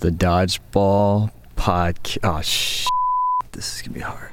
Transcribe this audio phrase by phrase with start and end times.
[0.00, 2.18] The Dodgeball Podcast.
[2.24, 2.86] Oh, sh-
[3.52, 4.30] This is going to be hard.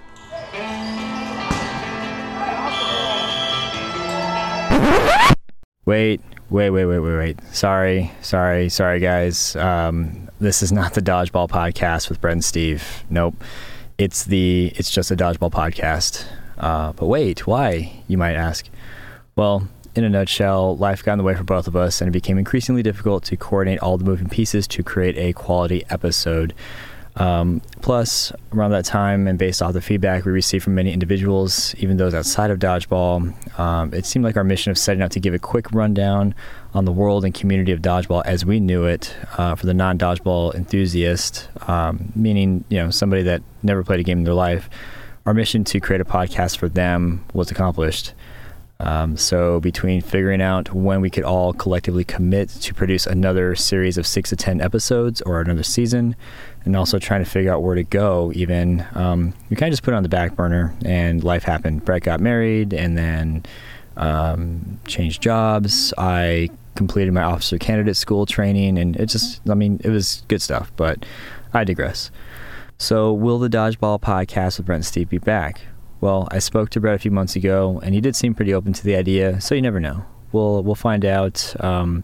[5.86, 6.20] Wait,
[6.50, 7.40] wait, wait, wait, wait, wait.
[7.54, 9.56] Sorry, sorry, sorry, guys.
[9.56, 13.06] Um, this is not the Dodgeball Podcast with Brett and Steve.
[13.10, 13.36] Nope.
[13.98, 16.26] It's the it's just a Dodgeball Podcast.
[16.58, 18.04] Uh, but wait, why?
[18.08, 18.70] You might ask.
[19.38, 19.68] Well,
[19.98, 22.38] in a nutshell, life got in the way for both of us, and it became
[22.38, 26.54] increasingly difficult to coordinate all the moving pieces to create a quality episode.
[27.16, 31.74] Um, plus, around that time, and based off the feedback we received from many individuals,
[31.80, 35.20] even those outside of Dodgeball, um, it seemed like our mission of setting out to
[35.20, 36.36] give a quick rundown
[36.76, 40.54] on the world and community of Dodgeball as we knew it uh, for the non-Dodgeball
[40.54, 44.70] enthusiast, um, meaning you know somebody that never played a game in their life.
[45.26, 48.14] Our mission to create a podcast for them was accomplished.
[48.80, 53.98] Um, so, between figuring out when we could all collectively commit to produce another series
[53.98, 56.16] of six to 10 episodes or another season,
[56.64, 59.84] and also trying to figure out where to go, even, um, we kind of just
[59.84, 61.86] put it on the back burner and life happened.
[61.86, 63.44] Brett got married and then
[63.96, 65.94] um, changed jobs.
[65.98, 70.42] I completed my officer candidate school training, and it just, I mean, it was good
[70.42, 71.06] stuff, but
[71.54, 72.12] I digress.
[72.78, 75.62] So, will the Dodgeball podcast with Brett and Steve be back?
[76.00, 78.74] Well, I spoke to Brett a few months ago, and he did seem pretty open
[78.74, 79.42] to the idea.
[79.42, 80.06] So you never know.
[80.32, 81.56] We'll we'll find out.
[81.60, 82.04] Um,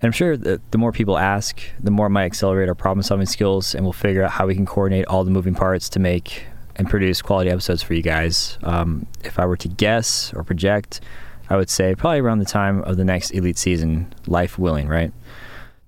[0.00, 3.74] and I'm sure the more people ask, the more it might accelerate our problem-solving skills,
[3.74, 6.44] and we'll figure out how we can coordinate all the moving parts to make
[6.76, 8.58] and produce quality episodes for you guys.
[8.62, 11.00] Um, if I were to guess or project,
[11.48, 15.12] I would say probably around the time of the next elite season, life willing, right?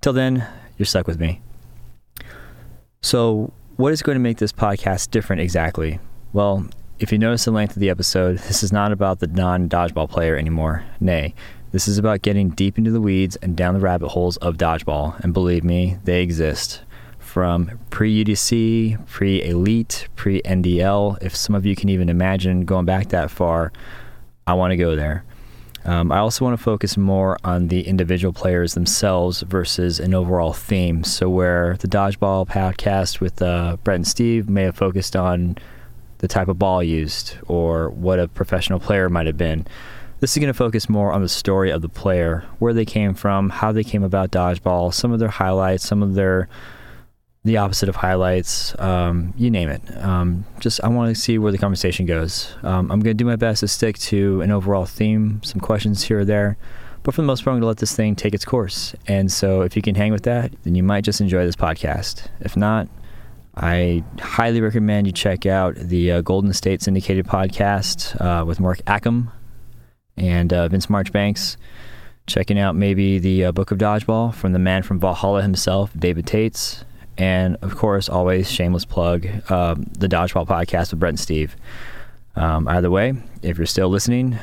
[0.01, 1.41] Till then, you're stuck with me.
[3.01, 5.99] So, what is going to make this podcast different exactly?
[6.33, 6.65] Well,
[6.99, 10.09] if you notice the length of the episode, this is not about the non dodgeball
[10.09, 10.83] player anymore.
[10.99, 11.33] Nay,
[11.71, 15.17] this is about getting deep into the weeds and down the rabbit holes of dodgeball.
[15.21, 16.81] And believe me, they exist.
[17.17, 22.85] From pre UDC, pre Elite, pre NDL, if some of you can even imagine going
[22.85, 23.71] back that far,
[24.45, 25.23] I want to go there.
[25.85, 30.53] Um, I also want to focus more on the individual players themselves versus an overall
[30.53, 31.03] theme.
[31.05, 35.57] So, where the Dodgeball podcast with uh, Brett and Steve may have focused on
[36.19, 39.65] the type of ball used or what a professional player might have been.
[40.19, 43.13] This is going to focus more on the story of the player, where they came
[43.13, 46.49] from, how they came about dodgeball, some of their highlights, some of their
[47.45, 49.81] the opposite of highlights, um, you name it.
[50.03, 52.53] Um, just I want to see where the conversation goes.
[52.63, 56.03] Um, I'm going to do my best to stick to an overall theme, some questions
[56.03, 56.57] here or there,
[57.03, 58.93] but for the most part, I'm going to let this thing take its course.
[59.07, 62.27] And so, if you can hang with that, then you might just enjoy this podcast.
[62.41, 62.89] If not,
[63.61, 68.79] I highly recommend you check out the uh, Golden State Syndicated podcast uh, with Mark
[68.85, 69.33] Ackham
[70.15, 71.57] and uh, Vince Marchbanks.
[72.25, 76.25] Checking out maybe the uh, Book of Dodgeball from the man from Valhalla himself, David
[76.25, 76.85] Tates.
[77.17, 81.57] And of course, always shameless plug um, the Dodgeball podcast with Brett and Steve.
[82.37, 84.39] Um, either way, if you're still listening,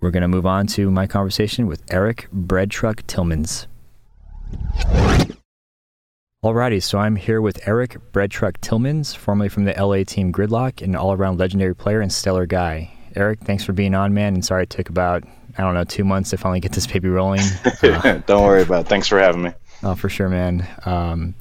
[0.00, 3.66] we're going to move on to my conversation with Erik Bread Truck Tillmans.
[6.42, 10.80] Alrighty, so I'm here with Erik Bread Truck Tillmans, formerly from the LA team Gridlock,
[10.80, 12.90] an all around legendary player and stellar guy.
[13.14, 14.32] Erik, thanks for being on, man.
[14.32, 15.22] And sorry it took about,
[15.58, 17.42] I don't know, two months to finally get this baby rolling.
[17.82, 18.88] Uh, don't worry about it.
[18.88, 19.52] Thanks for having me.
[19.82, 20.66] Oh, for sure, man.
[20.86, 21.34] Um,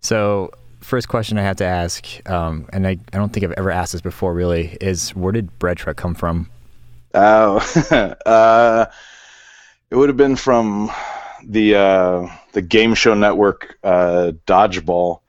[0.00, 0.50] so,
[0.80, 3.92] first question I have to ask, um, and I, I don't think I've ever asked
[3.92, 6.50] this before really, is where did Bread Truck come from?
[7.14, 7.58] Oh,
[8.26, 8.86] uh,
[9.88, 10.90] it would have been from
[11.44, 15.20] the uh, the game show network uh, Dodgeball,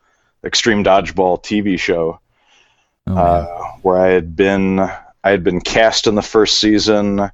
[0.46, 2.22] Extreme Dodgeball TV show,
[3.06, 7.30] Oh, uh, where I had been I had been cast in the first season,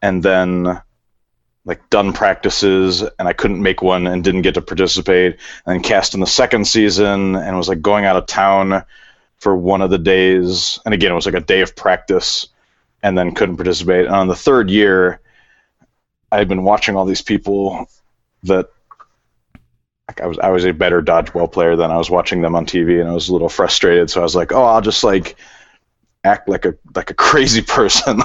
[0.00, 0.80] and then
[1.66, 5.82] like done practices, and I couldn't make one and didn't get to participate, and then
[5.82, 8.82] cast in the second season, and was like going out of town
[9.36, 12.48] for one of the days, and again it was like a day of practice,
[13.02, 14.06] and then couldn't participate.
[14.06, 15.20] And on the third year,
[16.32, 17.90] I had been watching all these people
[18.44, 18.70] that
[20.16, 23.00] I was I was a better dodgeball player than I was watching them on TV,
[23.00, 24.10] and I was a little frustrated.
[24.10, 25.36] So I was like, oh, I'll just like
[26.24, 28.22] act like a like a crazy person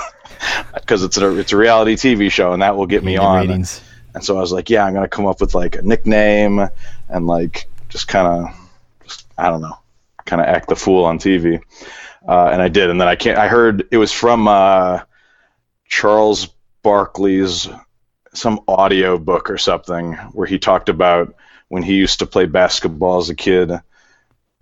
[0.74, 3.48] because it's a it's a reality TV show, and that will get me on.
[3.48, 3.82] ratings.
[4.16, 6.68] And so I was like, yeah, I'm gonna come up with like a nickname
[7.10, 8.70] and like just kind of,
[9.04, 9.78] just I don't know,
[10.26, 11.62] kind of act the fool on TV.
[12.28, 13.38] Uh, and I did, and then I can't.
[13.38, 15.02] I heard it was from uh,
[15.88, 16.48] Charles
[16.82, 17.68] Barkley's
[18.34, 21.36] some audio book or something where he talked about
[21.68, 23.72] when he used to play basketball as a kid.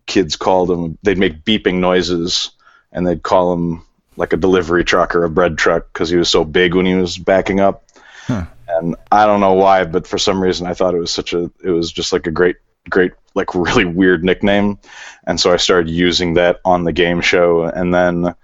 [0.06, 0.98] Kids called him.
[1.04, 2.52] They'd make beeping noises,
[2.92, 3.84] and they'd call him
[4.18, 6.96] like a delivery truck or a bread truck because he was so big when he
[6.96, 7.84] was backing up.
[8.26, 8.46] Huh.
[8.68, 11.52] And I don't know why, but for some reason I thought it was such a.
[11.64, 12.58] It was just like a great
[12.90, 14.80] great like really weird nickname,
[15.26, 18.36] and so I started using that on the game show, and then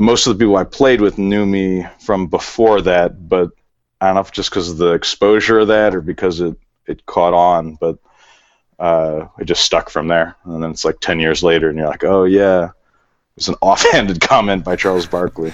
[0.00, 3.50] most of the people I played with knew me from before that, but
[4.00, 6.56] I don't know if just because of the exposure of that or because it
[6.90, 7.98] it caught on, but
[8.78, 10.36] uh, it just stuck from there.
[10.44, 12.70] And then it's like ten years later, and you're like, oh yeah,
[13.36, 15.52] it's an offhanded comment by Charles Barkley.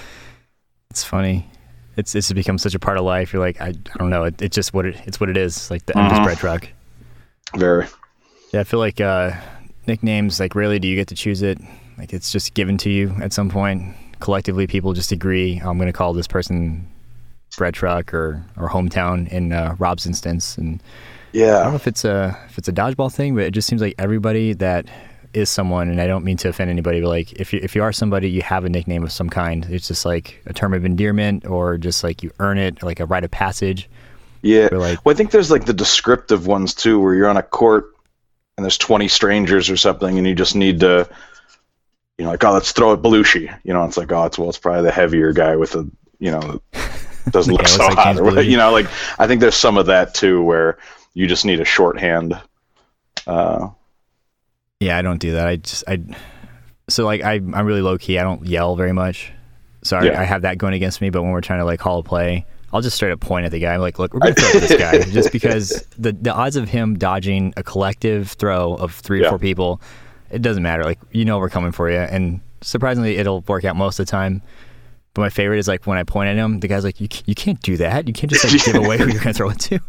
[0.89, 1.49] It's funny.
[1.95, 3.33] It's it's become such a part of life.
[3.33, 4.25] You're like, I, I don't know.
[4.25, 5.71] It, it's just what it it's what it is.
[5.71, 6.23] Like the mm-hmm.
[6.23, 6.67] bread truck.
[7.55, 7.87] Very.
[8.53, 9.31] Yeah, I feel like uh,
[9.87, 10.39] nicknames.
[10.39, 11.59] Like, rarely do you get to choose it.
[11.97, 13.95] Like, it's just given to you at some point.
[14.19, 15.57] Collectively, people just agree.
[15.57, 16.87] I'm going to call this person
[17.57, 20.57] bread truck or or hometown in uh, Rob's instance.
[20.57, 20.81] And
[21.31, 23.67] yeah, I don't know if it's a if it's a dodgeball thing, but it just
[23.67, 24.85] seems like everybody that
[25.33, 27.83] is someone, and I don't mean to offend anybody, but like if you if you
[27.83, 29.65] are somebody, you have a nickname of some kind.
[29.69, 33.05] It's just like a term of endearment, or just like you earn it, like a
[33.05, 33.89] rite of passage.
[34.41, 34.69] Yeah.
[34.71, 37.93] Like, well, I think there's like the descriptive ones too, where you're on a court
[38.57, 41.07] and there's 20 strangers or something, and you just need to,
[42.17, 43.55] you know, like, oh, let's throw it Belushi.
[43.63, 45.89] You know, it's like, oh, it's well, it's probably the heavier guy with a,
[46.19, 46.61] you know,
[47.31, 48.19] doesn't look so like hot.
[48.19, 48.87] Or, you know, like
[49.19, 50.77] I think there's some of that too, where
[51.17, 52.39] you just need a shorthand.
[53.25, 53.69] Uh,
[54.79, 55.47] yeah, I don't do that.
[55.47, 55.99] I just I
[56.87, 58.19] so like I I'm really low key.
[58.19, 59.31] I don't yell very much.
[59.81, 60.11] So yeah.
[60.11, 61.09] I, I, have that going against me.
[61.09, 63.51] But when we're trying to like call a play, I'll just straight up point at
[63.51, 63.73] the guy.
[63.73, 66.99] I'm like, look, we're gonna throw this guy just because the the odds of him
[66.99, 69.25] dodging a collective throw of three yeah.
[69.25, 69.81] or four people,
[70.29, 70.83] it doesn't matter.
[70.83, 74.11] Like you know we're coming for you, and surprisingly, it'll work out most of the
[74.11, 74.43] time.
[75.17, 77.33] But my favorite is like when I point at him, the guy's like, "You you
[77.33, 78.07] can't do that.
[78.07, 79.79] You can't just like give away who you're gonna throw it to.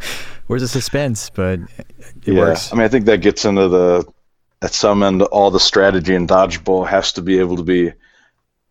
[0.47, 1.87] Where's the suspense?" But it
[2.25, 2.39] yeah.
[2.39, 2.73] works.
[2.73, 4.11] I mean, I think that gets into the
[4.63, 7.93] at some end, all the strategy in dodgeball has to be able to be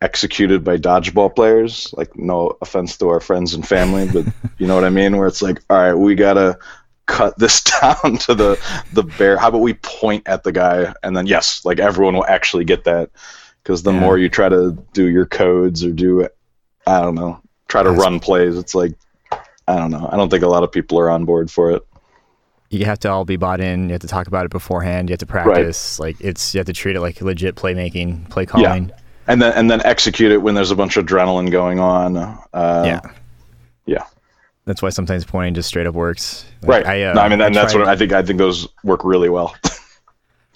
[0.01, 1.93] executed by dodgeball players.
[1.95, 4.25] Like, no offense to our friends and family, but
[4.57, 5.17] you know what I mean.
[5.17, 6.57] Where it's like, all right, we gotta
[7.05, 9.37] cut this down to the the bare.
[9.37, 12.83] How about we point at the guy, and then yes, like everyone will actually get
[12.85, 13.11] that.
[13.63, 13.99] Because the yeah.
[13.99, 16.25] more you try to do your codes or do,
[16.87, 18.93] I don't know, try to That's run plays, it's like,
[19.67, 20.07] I don't know.
[20.11, 21.85] I don't think a lot of people are on board for it
[22.69, 23.87] you have to all be bought in.
[23.87, 25.09] You have to talk about it beforehand.
[25.09, 25.99] You have to practice.
[25.99, 26.07] Right.
[26.07, 28.89] Like it's you have to treat it like legit playmaking, play calling.
[28.89, 28.95] Yeah.
[29.27, 32.17] And then and then execute it when there's a bunch of adrenaline going on.
[32.17, 33.01] Uh, yeah.
[33.85, 34.05] Yeah.
[34.65, 36.45] That's why sometimes pointing just straight up works.
[36.61, 36.85] Like, right.
[36.85, 38.11] I, uh, no, I mean, and that's what I think.
[38.11, 39.55] I think those work really well.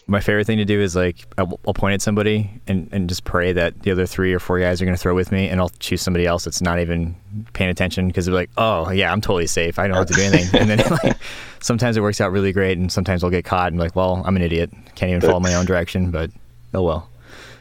[0.07, 3.23] My favorite thing to do is like I'll, I'll, point at somebody and, and just
[3.23, 5.59] pray that the other three or four guys are going to throw with me, and
[5.59, 7.15] I'll choose somebody else that's not even
[7.53, 9.79] paying attention because they're like, oh yeah, I'm totally safe.
[9.79, 10.59] I don't have to do anything.
[10.59, 11.17] and then like
[11.61, 14.35] sometimes it works out really great, and sometimes I'll get caught and like, well, I'm
[14.35, 16.31] an idiot, can't even follow my own direction, but
[16.73, 17.09] oh well.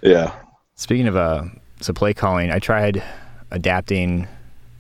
[0.02, 0.34] Yeah.
[0.76, 1.44] Speaking of uh,
[1.80, 3.02] so play calling, I tried
[3.50, 4.26] adapting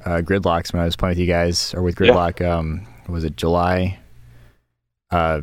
[0.04, 2.40] uh, gridlocks when I was playing with you guys or with gridlock.
[2.40, 2.56] Yeah.
[2.56, 3.98] Um, was it July?
[5.10, 5.42] Uh,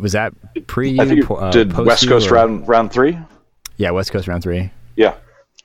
[0.00, 0.32] was that
[0.66, 0.98] pre?
[0.98, 2.34] I think uh, did West Coast or?
[2.34, 3.18] round round three.
[3.76, 4.70] Yeah, West Coast round three.
[4.96, 5.14] Yeah.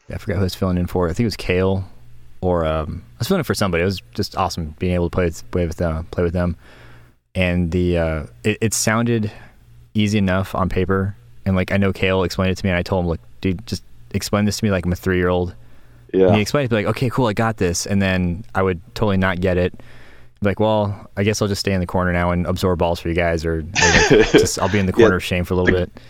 [0.09, 0.15] yeah.
[0.15, 1.05] I forgot who I was filling in for.
[1.07, 1.85] I think it was Kale,
[2.41, 3.83] or um, I was filling in for somebody.
[3.83, 6.33] It was just awesome being able to play with play with them, uh, play with
[6.33, 6.57] them,
[7.35, 9.31] and the uh, it, it sounded
[9.93, 11.15] easy enough on paper.
[11.45, 13.65] And like I know Kale explained it to me, and I told him, "Look, dude,
[13.65, 15.55] just explain this to me like I'm a three year old."
[16.13, 16.27] Yeah.
[16.27, 18.61] And he explained it to me like, "Okay, cool, I got this," and then I
[18.61, 19.73] would totally not get it
[20.41, 23.09] like, well, I guess I'll just stay in the corner now and absorb balls for
[23.09, 25.53] you guys, or, or like just, I'll be in the corner yeah, of shame for
[25.53, 26.01] a little the, bit.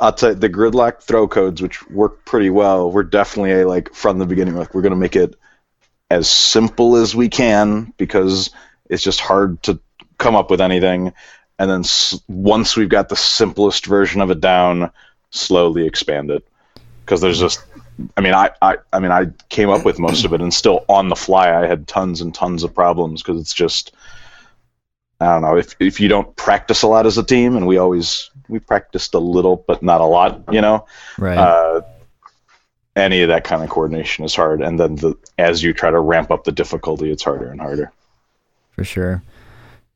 [0.00, 3.92] I'll tell you, the gridlock throw codes, which work pretty well, we're definitely a, like
[3.92, 5.34] from the beginning, like we're going to make it
[6.10, 8.50] as simple as we can because
[8.88, 9.78] it's just hard to
[10.18, 11.12] come up with anything.
[11.58, 14.90] And then s- once we've got the simplest version of it down,
[15.30, 16.46] slowly expand it
[17.04, 17.62] because there's just
[18.16, 20.84] I mean, I, I, I mean, I came up with most of it, and still
[20.88, 23.92] on the fly, I had tons and tons of problems because it's just,
[25.20, 25.56] I don't know.
[25.56, 29.14] If if you don't practice a lot as a team, and we always we practiced
[29.14, 30.86] a little, but not a lot, you know.
[31.18, 31.38] Right.
[31.38, 31.82] Uh,
[32.96, 36.00] any of that kind of coordination is hard, and then the as you try to
[36.00, 37.92] ramp up the difficulty, it's harder and harder.
[38.72, 39.22] For sure.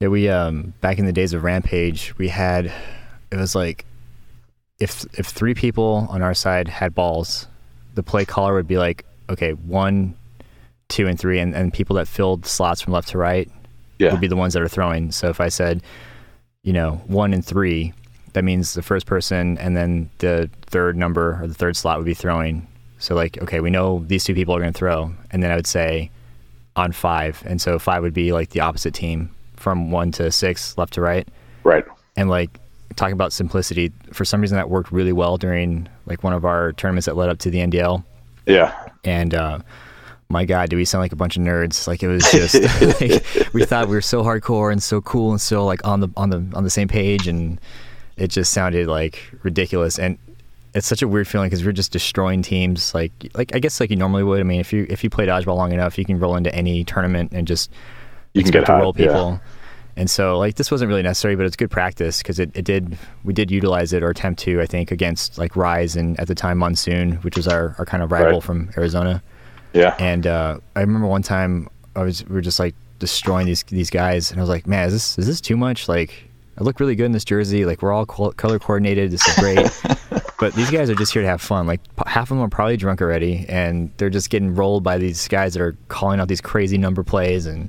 [0.00, 2.72] Yeah, we um back in the days of Rampage, we had
[3.30, 3.84] it was like
[4.78, 7.46] if if three people on our side had balls
[7.94, 10.14] the play caller would be like, okay, one,
[10.88, 13.50] two, and three, and, and people that filled slots from left to right
[13.98, 14.12] yeah.
[14.12, 15.12] would be the ones that are throwing.
[15.12, 15.82] So if I said,
[16.62, 17.92] you know, one and three,
[18.32, 22.06] that means the first person and then the third number or the third slot would
[22.06, 22.66] be throwing.
[22.98, 25.56] So like, okay, we know these two people are going to throw, and then I
[25.56, 26.10] would say
[26.76, 30.76] on five, and so five would be like the opposite team from one to six,
[30.78, 31.28] left to right.
[31.62, 31.84] Right.
[32.16, 32.58] And like
[32.96, 36.72] talking about simplicity, for some reason that worked really well during like one of our
[36.72, 38.04] tournaments that led up to the NDL.
[38.46, 38.88] Yeah.
[39.04, 39.60] And uh,
[40.28, 41.86] my God, do we sound like a bunch of nerds?
[41.86, 42.54] Like it was just
[43.00, 46.08] like, we thought we were so hardcore and so cool and so like on the
[46.16, 47.60] on the on the same page, and
[48.16, 49.98] it just sounded like ridiculous.
[49.98, 50.18] And
[50.74, 53.90] it's such a weird feeling because we're just destroying teams like like I guess like
[53.90, 54.40] you normally would.
[54.40, 56.84] I mean, if you if you play dodgeball long enough, you can roll into any
[56.84, 57.70] tournament and just
[58.32, 59.40] you can get to roll people.
[59.42, 59.50] Yeah.
[59.96, 62.98] And so like this wasn't really necessary, but it's good practice because it, it did
[63.22, 66.34] we did utilize it or attempt to I think against like Rise and at the
[66.34, 68.42] time Monsoon, which was our, our kind of rival Right.
[68.42, 69.22] from Arizona.
[69.72, 69.94] Yeah.
[69.98, 73.90] And uh, I remember one time I was we were just like destroying these these
[73.90, 75.88] guys, and I was like, man, is this is this too much?
[75.88, 77.64] Like I look really good in this jersey.
[77.64, 79.10] Like we're all col- color coordinated.
[79.12, 80.22] This is great.
[80.40, 81.66] but these guys are just here to have fun.
[81.68, 84.98] Like p- half of them are probably drunk already, and they're just getting rolled by
[84.98, 87.68] these guys that are calling out these crazy number plays, and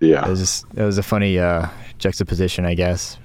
[0.00, 0.28] it Yeah.
[0.28, 3.18] was just it was a funny uh, juxtaposition, I guess.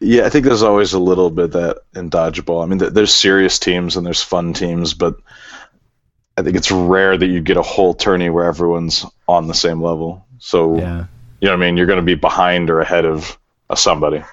[0.00, 2.62] Yeah, I think there's always a little bit that in dodgeball.
[2.62, 5.16] I mean, th- there's serious teams and there's fun teams, but
[6.38, 9.82] I think it's rare that you get a whole tourney where everyone's on the same
[9.82, 10.24] level.
[10.38, 11.04] So, Yeah.
[11.40, 11.76] you know what I mean?
[11.76, 13.36] You're going to be behind or ahead of
[13.68, 14.24] a somebody.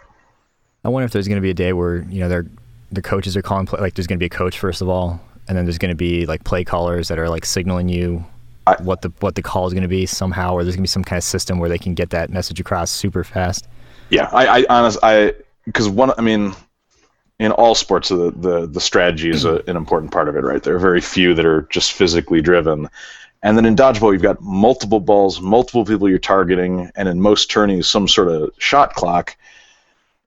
[0.85, 2.45] I wonder if there's going to be a day where you know they're
[2.93, 5.19] the coaches are calling play, like there's going to be a coach first of all,
[5.49, 8.23] and then there's going to be like play callers that are like signaling you
[8.67, 10.89] I- what the what the call is going to be somehow, or there's going to
[10.89, 13.67] be some kind of system where they can get that message across super fast.
[14.09, 15.33] Yeah, I, I honest, I
[15.65, 16.53] because one, I mean,
[17.39, 20.62] in all sports, the the, the strategy is a, an important part of it, right?
[20.62, 22.89] There are very few that are just physically driven,
[23.43, 27.51] and then in dodgeball, you've got multiple balls, multiple people you're targeting, and in most
[27.51, 29.36] tourneys, some sort of shot clock.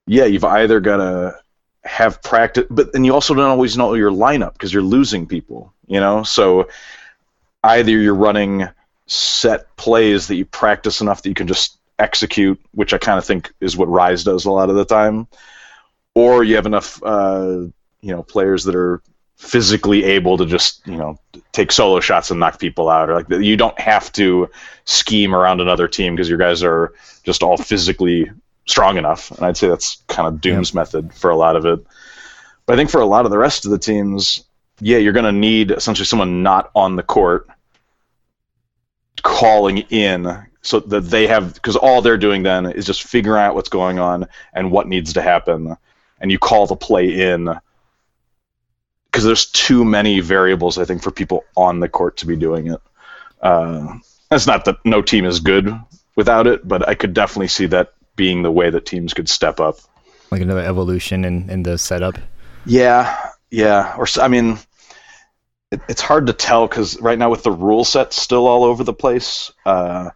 [0.07, 1.39] Yeah, you've either got to
[1.83, 5.73] have practice, but and you also don't always know your lineup because you're losing people,
[5.87, 6.23] you know.
[6.23, 6.69] So
[7.63, 8.67] either you're running
[9.07, 13.25] set plays that you practice enough that you can just execute, which I kind of
[13.25, 15.27] think is what Rise does a lot of the time,
[16.15, 17.65] or you have enough, uh,
[18.01, 19.01] you know, players that are
[19.37, 21.19] physically able to just, you know,
[21.51, 24.49] take solo shots and knock people out, or like you don't have to
[24.85, 28.31] scheme around another team because your guys are just all physically
[28.65, 29.31] strong enough.
[29.31, 31.79] And I'd say that's kind of Doom's method for a lot of it.
[32.65, 34.43] But I think for a lot of the rest of the teams,
[34.81, 37.47] yeah, you're going to need essentially someone not on the court
[39.23, 43.55] calling in so that they have because all they're doing then is just figuring out
[43.55, 45.75] what's going on and what needs to happen
[46.19, 47.49] and you call the play in
[49.11, 52.67] because there's too many variables i think for people on the court to be doing
[52.67, 52.79] it
[53.41, 53.93] uh,
[54.31, 55.71] it's not that no team is good
[56.15, 59.59] without it but i could definitely see that being the way that teams could step
[59.59, 59.75] up
[60.31, 62.17] Like another evolution in, in the setup.
[62.65, 63.95] yeah, yeah.
[63.97, 64.57] Or I mean,
[65.71, 68.83] it, it's hard to tell because right now with the rule set still all over
[68.83, 70.09] the place, uh,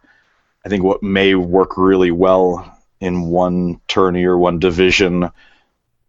[0.64, 5.30] I think what may work really well in one tourney or one division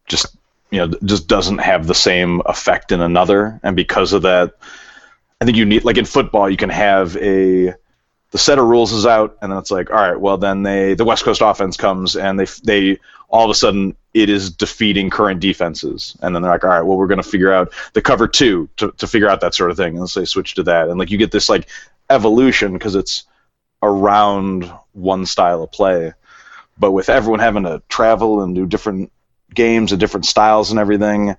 [0.08, 0.38] just
[0.72, 4.56] you know just doesn't have the same effect in another, and because of that,
[5.39, 7.74] I think you need like in football you can have a
[8.32, 10.94] the set of rules is out, and then it's like, all right, well then they
[10.94, 15.10] the West Coast offense comes and they they all of a sudden it is defeating
[15.10, 18.01] current defenses, and then they're like, all right, well we're going to figure out the
[18.01, 20.63] cover two to to figure out that sort of thing, and so they switch to
[20.63, 21.67] that, and like you get this like
[22.10, 23.25] evolution because it's
[23.84, 26.13] around one style of play,
[26.77, 29.12] but with everyone having to travel and do different
[29.53, 31.36] games and different styles and everything,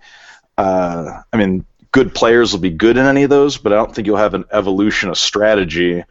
[0.57, 1.65] uh, I mean.
[1.91, 4.35] Good players will be good in any of those, but I don't think you'll have
[4.35, 6.05] an evolution of strategy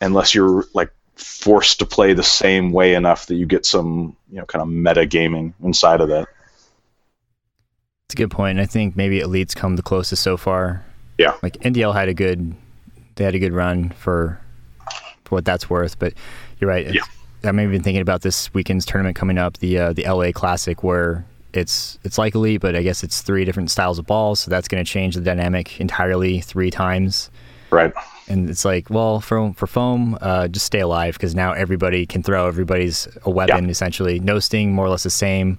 [0.00, 4.38] unless you're like forced to play the same way enough that you get some you
[4.38, 6.28] know kind of meta gaming inside of that
[8.06, 8.58] It's a good point.
[8.58, 10.84] I think maybe elites come the closest so far.
[11.18, 11.34] Yeah.
[11.42, 12.54] Like NDL had a good,
[13.14, 14.40] they had a good run for,
[15.24, 15.98] for what that's worth.
[15.98, 16.14] But
[16.58, 16.92] you're right.
[16.92, 17.02] Yeah.
[17.44, 21.24] I'm even thinking about this weekend's tournament coming up, the uh, the LA Classic, where
[21.52, 24.68] it's it's like elite, but I guess it's three different styles of balls, so that's
[24.68, 27.30] going to change the dynamic entirely three times.
[27.70, 27.92] right
[28.28, 32.22] And it's like, well, for for foam, uh, just stay alive because now everybody can
[32.22, 32.46] throw.
[32.46, 34.20] Everybody's a weapon essentially.
[34.20, 35.58] No sting, more or less the same.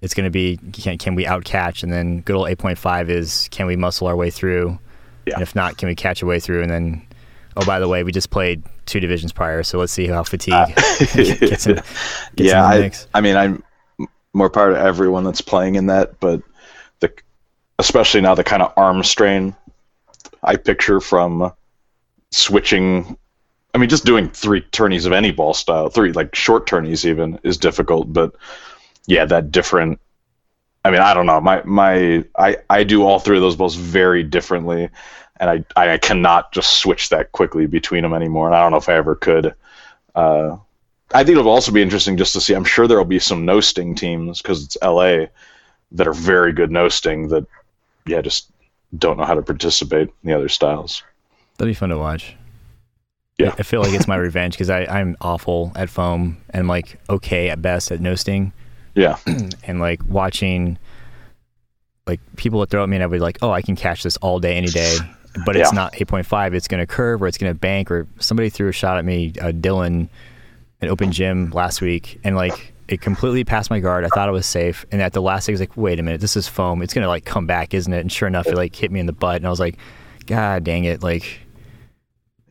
[0.00, 3.66] It's going to be can, can we outcatch, and then good old 8.5 is can
[3.66, 4.78] we muscle our way through,
[5.26, 5.34] Yeah.
[5.34, 6.62] and if not, can we catch a way through?
[6.62, 7.06] And then,
[7.56, 10.54] oh by the way, we just played two divisions prior, so let's see how fatigue
[11.14, 11.74] gets in.
[11.76, 11.86] Gets
[12.36, 12.92] yeah in I.
[13.14, 13.62] I mean i'm
[14.34, 16.42] more part of everyone that's playing in that but
[16.98, 17.12] the
[17.78, 19.54] especially now the kind of arm strain
[20.42, 21.52] i picture from
[22.32, 23.16] switching
[23.74, 27.38] i mean just doing three tourneys of any ball style three like short tourneys even
[27.42, 28.34] is difficult but
[29.06, 30.00] yeah that different
[30.84, 33.74] i mean i don't know my my i i do all three of those balls
[33.74, 34.88] very differently
[35.40, 38.78] and i i cannot just switch that quickly between them anymore and i don't know
[38.78, 39.54] if i ever could
[40.14, 40.56] uh
[41.14, 42.54] I think it'll also be interesting just to see.
[42.54, 45.26] I'm sure there will be some no sting teams because it's LA
[45.92, 47.46] that are very good no sting that,
[48.06, 48.50] yeah, just
[48.96, 51.02] don't know how to participate in the other styles.
[51.62, 52.34] That'd be fun to watch.
[53.38, 53.54] Yeah.
[53.56, 57.62] I feel like it's my revenge because I'm awful at foam and like okay at
[57.62, 58.52] best at no sting.
[58.96, 59.16] Yeah.
[59.62, 60.76] and like watching
[62.08, 64.02] like people would throw at me and I would be like, oh, I can catch
[64.02, 64.96] this all day, any day.
[65.46, 65.76] But it's Yeah.
[65.76, 66.52] not 8.5.
[66.52, 67.92] It's going to curve or it's going to bank.
[67.92, 70.08] Or somebody threw a shot at me, uh, Dylan,
[70.80, 74.04] an open gym last week, and like it completely passed my guard.
[74.04, 76.20] I thought it was safe, and at the last, I was like, wait a minute,
[76.20, 76.82] this is foam.
[76.82, 78.00] It's going to like come back, isn't it?
[78.00, 79.78] And sure enough, it like hit me in the butt, and I was like,
[80.26, 81.02] God dang it!
[81.02, 81.38] Like,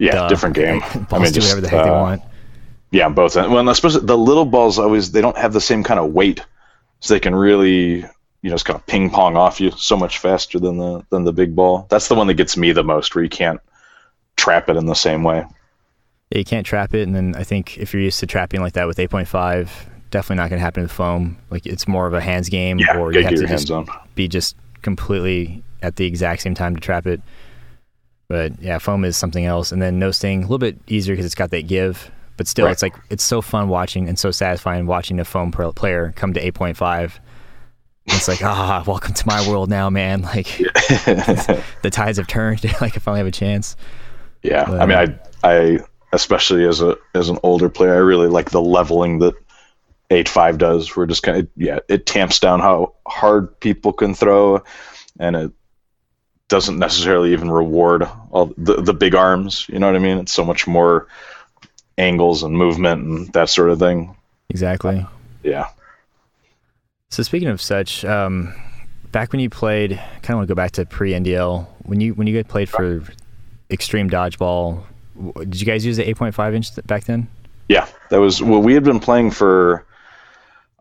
[0.01, 0.13] Yeah.
[0.13, 0.27] duh.
[0.29, 0.79] Different game.
[1.09, 2.21] balls do whatever the heck they uh, want.
[2.91, 3.35] Yeah, both.
[3.35, 6.43] Well, especially the little balls always they don't have the same kind of weight,
[6.99, 8.03] so they can really
[8.41, 11.23] you know just kind of ping pong off you so much faster than the than
[11.23, 11.85] the big ball.
[11.89, 13.61] That's the one that gets me the most, where you can't
[14.35, 15.45] trap it in the same way.
[16.31, 18.73] Yeah, you can't trap it, and then I think if you're used to trapping like
[18.73, 19.69] that with 8.5,
[20.11, 21.37] definitely not going to happen with foam.
[21.49, 23.71] Like it's more of a hands game, Yeah, or you have to just
[24.15, 27.21] be just completely at the exact same time to trap it.
[28.31, 31.25] But yeah, foam is something else, and then no sting a little bit easier because
[31.25, 32.09] it's got that give.
[32.37, 32.71] But still, Right.
[32.71, 36.31] it's like it's so fun watching and so satisfying watching a foam pro- player come
[36.33, 37.19] to 8.5.
[38.05, 40.21] It's like ah, welcome to my world now, man.
[40.33, 40.47] Like
[41.81, 42.63] the tides have turned.
[42.81, 43.75] like I finally have a chance.
[44.43, 45.79] Yeah, But- I mean, I, I,
[46.13, 49.33] especially as a as an older player, I really like the leveling that
[50.09, 50.95] eight five does.
[50.95, 54.63] We're just kind of yeah, it tamps down how hard people can throw,
[55.19, 55.51] and it
[56.51, 59.65] doesn't necessarily even reward all the the big arms.
[59.69, 60.17] You know what I mean?
[60.19, 61.07] It's so much more
[61.97, 64.15] angles and movement and that sort of thing.
[64.49, 65.05] Exactly.
[65.43, 65.67] Yeah,
[67.09, 68.53] So speaking of such, um,
[69.11, 69.91] back when you played,
[70.21, 71.65] kind of want to go back to pre NDL.
[71.83, 73.01] When you when you guys played for
[73.71, 74.83] Extreme Dodgeball,
[75.39, 77.27] did you guys use the 8.5 inch back then?
[77.69, 77.87] yeah.
[78.09, 79.85] That was well, we had been playing for.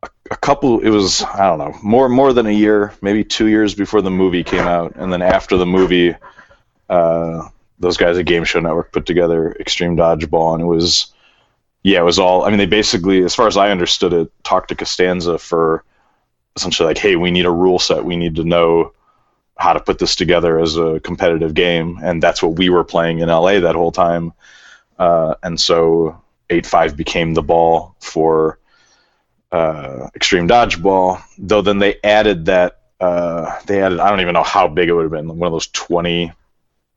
[0.02, 3.74] A- couple, it was I don't know, more more than a year, maybe two years
[3.74, 6.14] before the movie came out, and then after the movie,
[6.88, 11.12] uh, those guys at Game Show Network put together Extreme Dodgeball, and it was,
[11.82, 12.44] yeah, it was all.
[12.44, 15.84] I mean, they basically, as far as I understood it, talked to Costanza for
[16.56, 18.92] essentially like, hey, we need a rule set, we need to know
[19.56, 23.18] how to put this together as a competitive game, and that's what we were playing
[23.18, 24.32] in LA that whole time,
[24.98, 28.58] uh, and so eight five became the ball for
[29.52, 31.22] uh, Extreme Dodgeball.
[31.38, 34.92] Though then they added that uh, they added I don't even know how big it
[34.92, 36.32] would have been one of those 20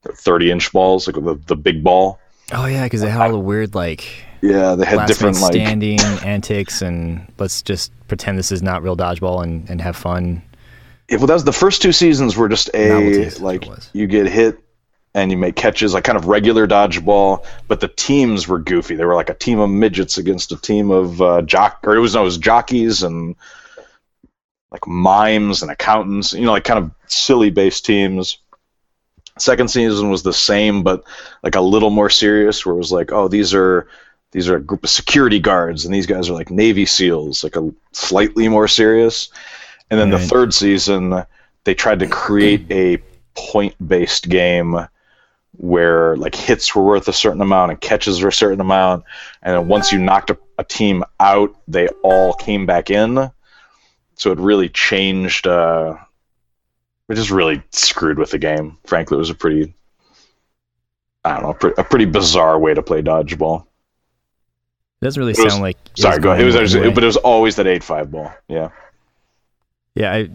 [0.05, 2.19] or 30 inch balls like the, the big ball.
[2.51, 4.05] Oh yeah, because they had all the weird like
[4.41, 8.97] Yeah, they had different like standing antics, and let's just pretend this is not real
[8.97, 10.43] dodgeball and, and have fun.
[11.09, 13.79] Yeah, well, that was the first two seasons were just a Novelty is what like
[13.93, 14.62] you get hit
[15.13, 17.45] and you make catches, like kind of regular dodgeball.
[17.67, 18.95] But the teams were goofy.
[18.95, 21.99] They were like a team of midgets against a team of uh, jock, or it
[21.99, 23.35] was no, it was jockeys and
[24.71, 26.33] like mimes and accountants.
[26.33, 28.39] You know, like kind of silly based teams.
[29.37, 31.03] Second season was the same, but
[31.43, 32.65] like a little more serious.
[32.65, 33.87] Where it was like, oh, these are
[34.31, 37.55] these are a group of security guards, and these guys are like Navy SEALs, like
[37.55, 39.29] a slightly more serious.
[39.91, 41.23] And then the third season,
[41.65, 42.97] they tried to create a
[43.35, 44.87] point-based game
[45.57, 49.03] where like hits were worth a certain amount and catches were a certain amount,
[49.41, 53.31] and then once you knocked a, a team out, they all came back in.
[54.15, 55.47] So it really changed.
[55.47, 55.97] Uh,
[57.09, 58.77] it just really screwed with the game.
[58.85, 59.73] Frankly, it was a pretty,
[61.25, 63.65] I don't know, a pretty bizarre way to play dodgeball.
[65.01, 66.41] It doesn't really It was- sound like Sorry, go ahead.
[66.41, 68.33] It was, it was- but it was always that eight-five ball.
[68.47, 68.69] Yeah.
[69.95, 70.29] Yeah, I,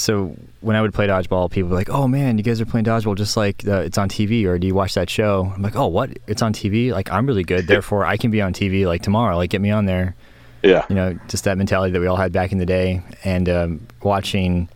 [0.00, 2.86] so when I would play dodgeball, people were like, "Oh man, you guys are playing
[2.86, 5.52] dodgeball just like uh, it's on TV." Or do you watch that show?
[5.54, 6.10] I'm like, "Oh, what?
[6.26, 6.92] It's on TV?
[6.92, 9.36] Like I'm really good, therefore I can be on TV like tomorrow.
[9.36, 10.14] Like get me on there."
[10.62, 10.84] Yeah.
[10.90, 13.86] You know, just that mentality that we all had back in the day, and um,
[14.02, 14.68] watching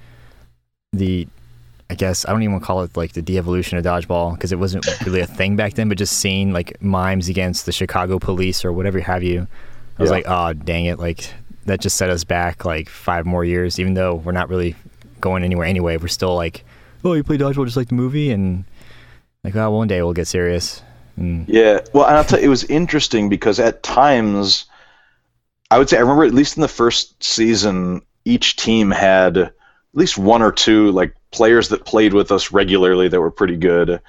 [0.92, 1.26] the,
[1.90, 4.52] I guess I don't even want to call it like the de-evolution of dodgeball because
[4.52, 8.18] it wasn't really a thing back then, but just seeing like mimes against the Chicago
[8.18, 9.46] police or whatever have you,
[9.98, 10.16] I was Yeah.
[10.16, 11.30] like, "Oh, dang it!" Like
[11.66, 14.76] that just set us back like five more years, even though we're not really
[15.24, 15.96] going anywhere anyway.
[15.96, 16.64] We're still like,
[17.02, 18.64] oh, you play dodgeball just like the movie, and
[19.42, 20.82] like, oh, one day we'll get serious.
[21.16, 24.66] And Yeah, well, and I'll tell you, it was interesting because at times,
[25.70, 29.54] I would say I remember at least in the first season, each team had at
[29.94, 34.00] least one or two like players that played with us regularly that were pretty good,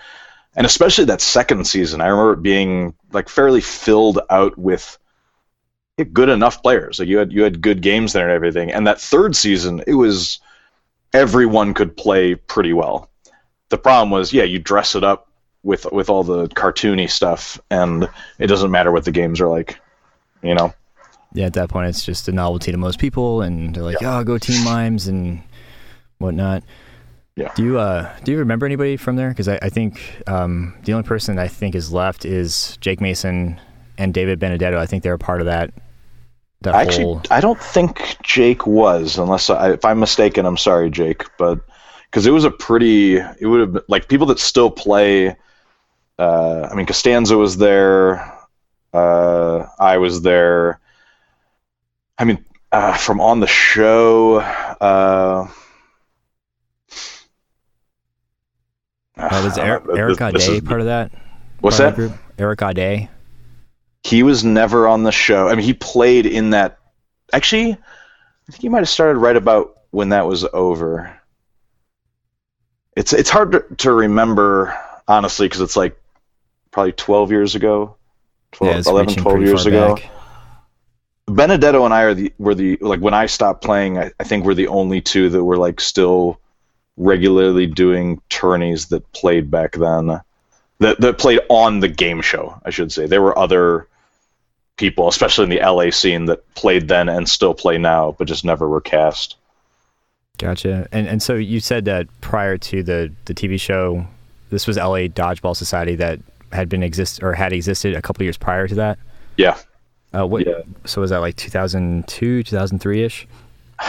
[0.56, 4.98] and especially that second season, I remember it being like fairly filled out with
[6.12, 7.00] good enough players.
[7.00, 9.94] Like you had you had good games there and everything, and that third season, it
[9.94, 10.40] was
[11.16, 13.10] everyone could play pretty well.
[13.70, 15.30] The problem was, yeah, you dress it up
[15.64, 19.80] with with all the cartoony stuff, and it doesn't matter what the games are like.
[20.44, 20.74] You know,
[21.34, 24.24] yeah, at that point, it's just a novelty to most people, and they're like, oh,
[24.24, 25.42] go team mimes and
[26.20, 26.64] whatnot.
[27.36, 27.52] Yeah.
[27.56, 29.30] Do you uh do you remember anybody from there?
[29.30, 33.60] Because I, I think um, the only person I think is left is Jake Mason
[33.98, 34.80] and David Benedetto.
[34.80, 35.74] I think they're a part of that.
[36.62, 40.46] That Actually, whole I don't think Jake was, unless I, if I'm mistaken.
[40.46, 41.60] I'm sorry, Jake, but
[42.10, 45.36] because it was a pretty, it would have been like people that still play.
[46.18, 48.34] Uh, I mean, Costanza was there.
[48.94, 50.80] Uh, I was there.
[52.18, 54.38] I mean, uh, from on the show.
[54.40, 55.48] Uh,
[59.18, 61.12] uh, was Eric, Eric this is- part of that?
[61.60, 61.96] What's of that?
[61.96, 62.14] Group?
[62.38, 63.10] Eric Ade.
[64.06, 65.48] He was never on the show.
[65.48, 66.78] I mean, he played in that.
[67.34, 71.20] Actually, I think he might have started right about when that was over.
[72.96, 76.00] It's it's hard to, to remember honestly because it's like
[76.70, 77.96] probably 12 years ago,
[78.52, 79.96] 12, yeah, 11, 12 years ago.
[79.96, 80.12] back.
[81.26, 84.46] Benedetto and I are the were the like when I stopped playing, I, I think
[84.46, 86.40] we're the only two that were like still
[86.96, 90.22] regularly doing tourneys that played back then.
[90.78, 93.08] That that played on the game show, I should say.
[93.08, 93.88] There were other
[94.78, 98.46] people, especially in the LA scene, that played then and still play now, but just
[98.46, 99.36] never were cast.
[100.38, 100.88] Gotcha.
[100.92, 104.06] And and so you said that prior to the the TV show,
[104.50, 106.20] this was LA Dodgeball Society that
[106.52, 109.00] had been exist or had existed a couple years prior to that.
[109.38, 109.58] Yeah.
[110.14, 110.46] Uh, what?
[110.46, 110.62] Yeah.
[110.86, 113.28] So was that like 2002, 2003 ish?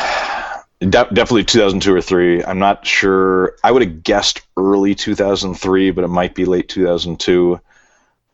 [0.80, 2.44] De- definitely 2002 or 3.
[2.44, 3.56] I'm not sure.
[3.64, 7.58] I would have guessed early 2003, but it might be late 2002.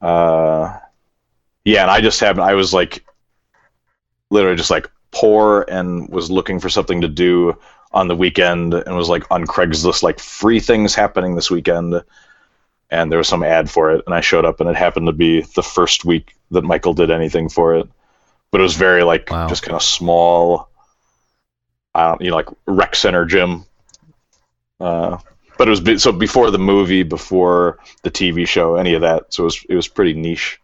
[0.00, 0.76] Uh,
[1.64, 3.04] yeah, and I just happened, I was like,
[4.30, 7.56] literally just like poor and was looking for something to do
[7.92, 12.02] on the weekend and was like on Craigslist, like free things happening this weekend.
[12.90, 15.12] And there was some ad for it, and I showed up, and it happened to
[15.12, 17.88] be the first week that Michael did anything for it.
[18.50, 19.48] But it was very like Wow.
[19.48, 20.68] just kind of small
[21.94, 23.64] I don't, you know, like rec center gym.
[24.80, 25.18] Uh,
[25.58, 29.32] but it was be- so before the movie, before the TV show, any of that.
[29.32, 30.58] So it was it was pretty niche.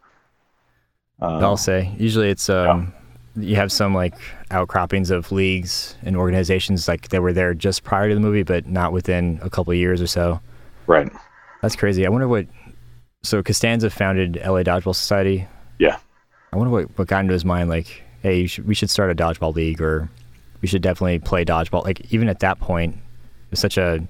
[1.20, 1.92] Uh, I'll say.
[1.98, 2.92] Usually it's um,
[3.36, 4.14] you have some like
[4.50, 8.66] outcroppings of leagues and organizations like that were there just prior to the movie, but
[8.66, 10.40] not within a couple of years or so.
[10.86, 11.10] right.
[11.60, 12.06] That's crazy.
[12.06, 12.46] I wonder what.
[13.24, 15.48] So Costanza founded LA Dodgeball Society.
[15.80, 15.98] Yeah.
[16.52, 17.68] I wonder what, what got into his mind.
[17.68, 20.08] Like, hey, you should, we should start a dodgeball league, or
[20.62, 21.84] we should definitely play dodgeball.
[21.84, 24.06] Like, even at that point, it was such a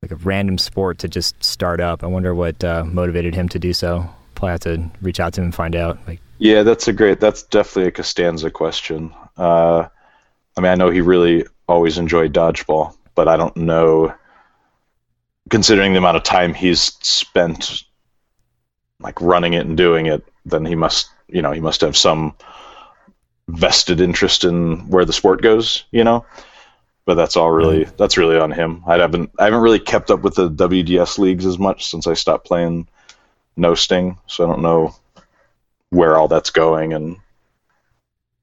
[0.00, 2.04] like a random sport to just start up.
[2.04, 4.08] I wonder what uh, motivated him to do so.
[4.42, 6.00] Probably have to reach out to him and find out.
[6.08, 7.20] Like, Yeah, that's a great.
[7.20, 9.14] That's definitely a Costanza question.
[9.36, 9.86] Uh,
[10.56, 14.12] I mean, I know he really always enjoyed dodgeball, but I don't know,
[15.48, 17.84] considering the amount of time he's spent,
[18.98, 22.34] like running it and doing it, then he must, you know, he must have some
[23.46, 26.26] vested interest in where the sport goes, you know.
[27.04, 28.82] But that's all really that's really on him.
[28.88, 32.14] I haven't I haven't really kept up with the WDS leagues as much since I
[32.14, 32.88] stopped playing
[33.56, 34.94] No Sting, so I don't know
[35.90, 37.16] where all that's going and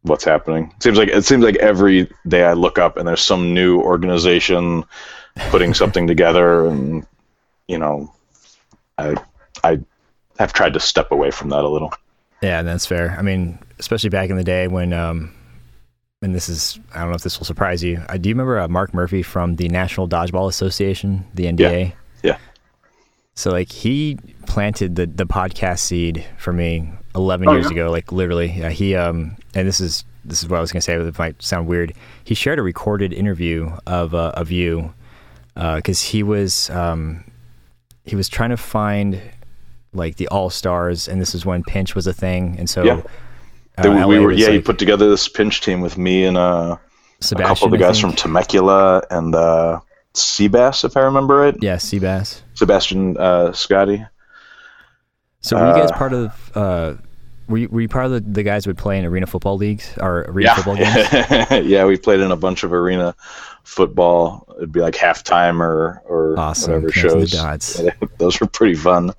[0.03, 0.71] what's happening.
[0.75, 3.79] It seems like it seems like every day I look up and there's some new
[3.81, 4.83] organization
[5.49, 7.05] putting something together, and
[7.67, 8.13] you know,
[8.97, 9.15] I
[9.63, 9.79] I
[10.37, 11.93] have tried to step away from that a little.
[12.41, 13.15] yeah, that's fair.
[13.17, 15.33] I mean, especially back in the day when, um,
[16.21, 18.01] and this is, I don't know if this will surprise you.
[18.07, 21.93] Uh, do you remember uh, Mark Murphy from the National Dodgeball Association, the NDA?
[22.23, 22.37] Yeah.
[23.39, 27.71] So like he planted the the podcast seed for me 11 Oh, years yeah?
[27.71, 27.89] ago.
[27.89, 30.97] Like literally, yeah, he um, and this is this is what I was gonna say.
[30.97, 31.93] but It might sound weird.
[32.25, 34.93] He shared a recorded interview of uh, of you
[35.55, 37.23] because he was um,
[38.03, 39.21] he was trying to find
[39.93, 42.83] like the all stars, and this is when pinch was a thing, and so.
[42.83, 43.01] Yeah.
[43.77, 46.75] uh, we, we were yeah, he put together this pinch team with me and uh,
[47.31, 48.11] a couple of the guys from.
[48.11, 49.79] Temecula and uh,
[50.21, 51.55] Seabass, if I remember right.
[51.61, 52.41] yeah, Seabass.
[52.53, 54.05] Sebastian uh, Scotty.
[55.41, 56.51] So were you guys Uh, part of?
[56.55, 56.93] Uh,
[57.47, 59.57] were you, were you part of the, the guys who would play in arena football
[59.57, 60.95] leagues or arena football games?
[61.11, 63.15] Yeah, yeah, we played in a bunch of arena
[63.63, 64.45] football.
[64.57, 66.73] It'd be like halftime or or Awesome.
[66.73, 67.31] whatever the shows.
[67.31, 67.81] dots.
[68.17, 69.11] Those were pretty fun.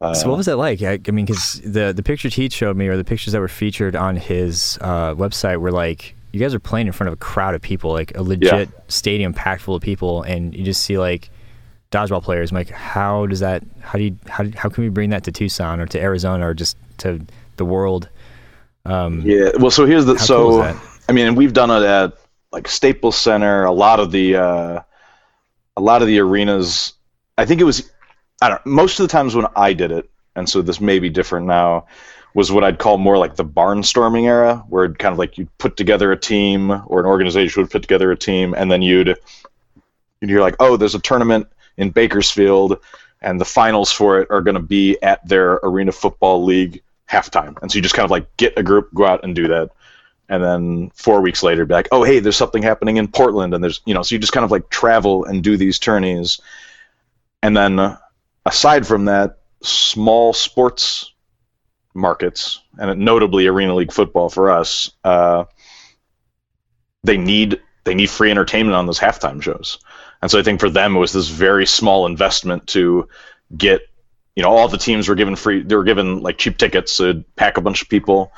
[0.00, 0.82] Uh, So what was that like?
[0.82, 3.48] I, I mean, because the the pictures he showed me, or the pictures that were
[3.48, 7.16] featured on his uh, website, were like you guys are playing in front of a
[7.16, 10.98] crowd of people, like a legit stadium packed full of people, and you just see
[10.98, 11.30] like
[11.92, 12.50] dodgeball players.
[12.50, 13.62] I'm like, how does that?
[13.80, 14.18] How do you?
[14.26, 17.24] How, how can we bring that to Tucson or to Arizona or just to
[17.56, 18.08] the world?
[18.84, 19.52] Um, Yeah.
[19.58, 20.80] Well, so here's the so cool?
[21.08, 22.14] I mean, we've done it at
[22.50, 23.62] like Staples Center.
[23.62, 24.80] A lot of the uh,
[25.76, 26.94] a lot of the arenas.
[27.38, 27.88] I think it was.
[28.42, 28.66] I don't.
[28.66, 31.86] Most of the times when I did it, and so this may be different now,
[32.34, 35.76] was what I'd call more like the barnstorming era, where kind of like you'd put
[35.76, 39.16] together a team or an organization would put together a team, and then you'd
[40.20, 42.78] you're like, oh, there's a tournament in Bakersfield,
[43.20, 47.60] and the finals for it are going to be at their Arena Football League halftime.
[47.62, 49.70] And so you just kind of like get a group, go out and do that.
[50.28, 53.52] And then four weeks later, be like, oh, hey, there's something happening in Portland.
[53.54, 56.40] And there's, you know, so you just kind of like travel and do these tourneys.
[57.42, 57.98] And then uh,
[58.46, 61.12] aside from that, small sports
[61.94, 65.44] markets, and notably Arena League football for us, uh,
[67.02, 69.78] they need they need free entertainment on those halftime shows.
[70.22, 73.08] And so I think for them it was this very small investment to
[73.56, 73.82] get
[74.34, 77.24] you know all the teams were given free they were given like cheap tickets to
[77.36, 78.32] pack a bunch of people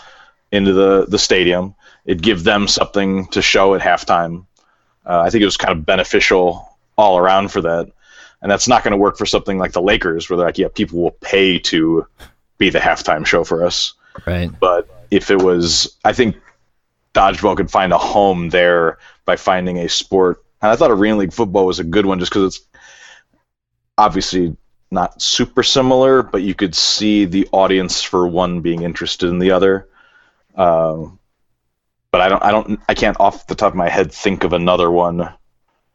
[0.52, 1.74] into the the stadium.
[2.04, 4.46] It'd give them something to show at halftime.
[5.04, 7.90] Uh, I think it was kind of beneficial all around for that.
[8.42, 10.68] And that's not going to work for something like the Lakers, where they're like, yeah,
[10.72, 12.06] people will pay to
[12.58, 13.94] be the halftime show for us.
[14.26, 14.50] Right.
[14.58, 16.36] But if it was, I think
[17.14, 20.44] dodgeball could find a home there by finding a sport.
[20.62, 22.66] And I thought Arena League football was a good one just because it's
[23.98, 24.56] obviously
[24.90, 29.50] not super similar, but you could see the audience for one being interested in the
[29.50, 29.88] other.
[30.54, 31.18] Um,
[32.10, 34.54] but I don't, I don't, I can't off the top of my head think of
[34.54, 35.28] another one.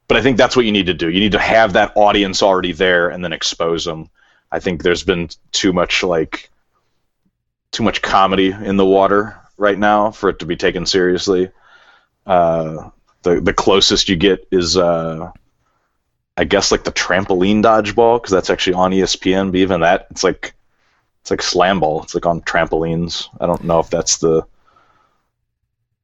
[0.08, 1.10] But I think that's what you need to do.
[1.10, 4.10] You need to have that audience already there and then expose them.
[4.52, 6.51] I think there's been too much like
[7.72, 11.50] too much comedy in the water right now for it to be taken seriously.
[12.26, 12.90] Uh,
[13.24, 15.32] the the closest you get is uh,
[16.38, 19.52] I guess like the trampoline dodgeball because that's actually on ESPN.
[19.52, 20.54] But even that, it's like
[21.22, 22.04] it's like slam ball.
[22.04, 23.28] It's like on trampolines.
[23.40, 24.46] I don't know if that's the.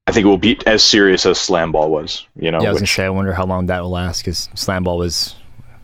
[0.06, 2.26] I think it will be as serious as slam ball was.
[2.36, 2.62] You know.
[2.62, 3.06] Yeah, I was which, gonna say.
[3.06, 5.36] I wonder how long that will last because slam ball was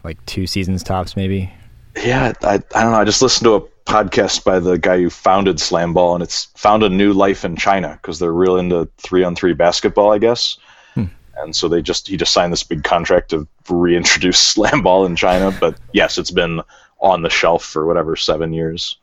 [0.04, 1.52] like two seasons tops, maybe.
[1.98, 3.00] Yeah, I, I don't know.
[3.00, 6.46] I just listened to a podcast by the guy who founded Slam Ball, and it's
[6.56, 10.18] found a new life in China because they're real into three on three basketball, I
[10.18, 10.58] guess.
[10.94, 11.06] Hmm.
[11.38, 15.16] And so they just he just signed this big contract to reintroduce Slam Ball in
[15.16, 15.56] China.
[15.60, 16.62] But yes, it's been
[17.00, 18.98] on the shelf for whatever seven years.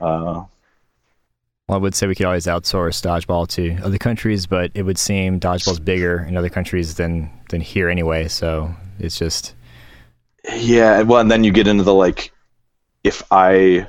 [0.00, 0.44] Uh,
[1.68, 4.98] well, I would say we could always outsource dodgeball to other countries, but it would
[4.98, 8.26] seem dodgeball's bigger in other countries than than here anyway.
[8.26, 9.54] So it's just
[10.56, 11.02] yeah.
[11.02, 12.32] Well, and then you get into the like,
[13.04, 13.86] if I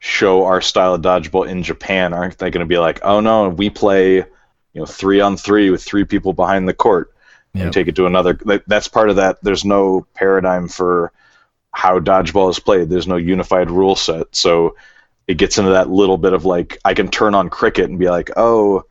[0.00, 3.48] show our style of dodgeball in Japan, aren't they going to be like, oh no,
[3.48, 4.24] we play, you
[4.74, 7.12] know, three on three with three people behind the court
[7.54, 7.64] yep.
[7.64, 8.38] and take it to another?
[8.66, 9.42] That's part of that.
[9.42, 11.12] There's no paradigm for
[11.72, 12.88] how dodgeball is played.
[12.88, 14.76] There's no unified rule set, so
[15.26, 18.08] it gets into that little bit of like I can turn on cricket and be
[18.08, 18.84] like, oh,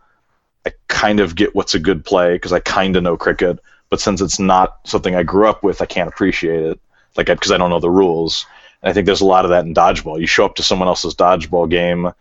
[0.65, 4.01] I kind of get what's a good play because I kind of know cricket, but
[4.01, 6.79] since it's not something I grew up with, I can't appreciate it,
[7.15, 8.45] like because I don't know the rules.
[8.81, 10.19] And I think there's a lot of that in dodgeball.
[10.19, 12.11] You show up to someone else's dodgeball game,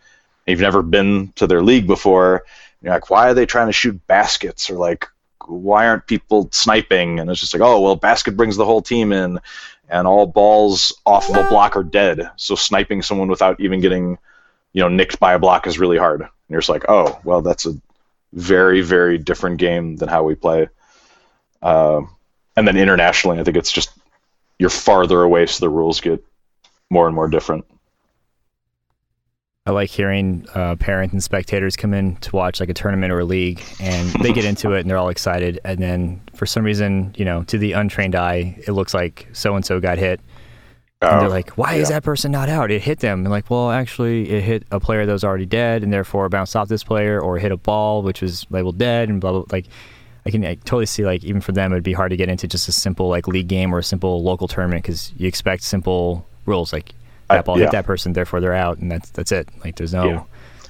[0.46, 2.44] you've never been to their league before.
[2.82, 4.70] You're like, why are they trying to shoot baskets?
[4.70, 5.06] Or like,
[5.46, 7.20] why aren't people sniping?
[7.20, 9.40] And it's just like, oh, well, basket brings the whole team in,
[9.88, 12.30] and all balls off of a block are dead.
[12.36, 14.18] So sniping someone without even getting,
[14.72, 16.22] you know, nicked by a block is really hard.
[16.22, 17.74] And you're just like, oh, well, that's a
[18.32, 20.68] very, very different game than how we play.
[21.62, 22.02] Uh,
[22.56, 23.90] and then internationally, I think it's just
[24.58, 26.24] you're farther away, so the rules get
[26.90, 27.64] more and more different.
[29.66, 33.18] I like hearing uh, parents and spectators come in to watch like a tournament or
[33.18, 35.58] a league, and they get into it and they're all excited.
[35.64, 39.56] And then for some reason, you know, to the untrained eye, it looks like so
[39.56, 40.20] and so got hit.
[41.02, 41.82] Oh, and they're oh, like, "Why yeah.
[41.82, 42.70] is that person not out?
[42.70, 45.82] It hit them." And like, well, actually, it hit a player that was already dead,
[45.82, 49.20] and therefore bounced off this player, or hit a ball which was labeled dead, and
[49.20, 49.44] blah blah.
[49.50, 49.66] Like,
[50.24, 52.46] I can I totally see like even for them, it'd be hard to get into
[52.46, 56.24] just a simple like league game or a simple local tournament because you expect simple
[56.46, 56.94] rules like
[57.28, 57.64] that ball I, yeah.
[57.64, 59.48] hit that person, therefore they're out, and that's that's it.
[59.64, 60.06] Like there's no.
[60.06, 60.22] Yeah.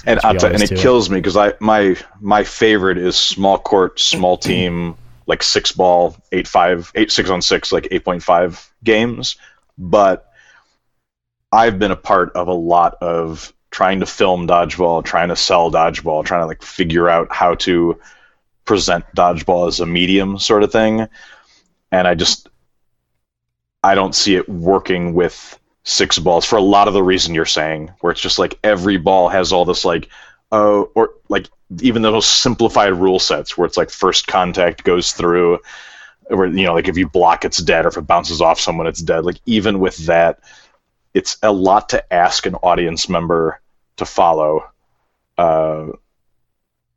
[0.08, 1.12] And i and it kills it.
[1.12, 4.94] me because I my my favorite is small court, small team,
[5.26, 9.36] like six ball, eight five, eight six on six, like eight point five games.
[9.76, 10.30] But
[11.50, 15.70] I've been a part of a lot of trying to film dodgeball, trying to sell
[15.70, 17.98] dodgeball, trying to like figure out how to
[18.64, 21.08] present dodgeball as a medium sort of thing.
[21.90, 22.48] And I just
[23.82, 27.46] I don't see it working with six balls for a lot of the reason you're
[27.46, 30.10] saying, where it's just like every ball has all this like
[30.52, 31.48] oh or like
[31.80, 35.58] even those simplified rule sets where it's like first contact goes through
[36.28, 38.86] where you know like if you block it's dead or if it bounces off someone
[38.86, 39.24] it's dead.
[39.24, 40.40] Like even with that
[41.14, 43.60] it's a lot to ask an audience member
[43.96, 44.68] to follow
[45.38, 45.86] uh,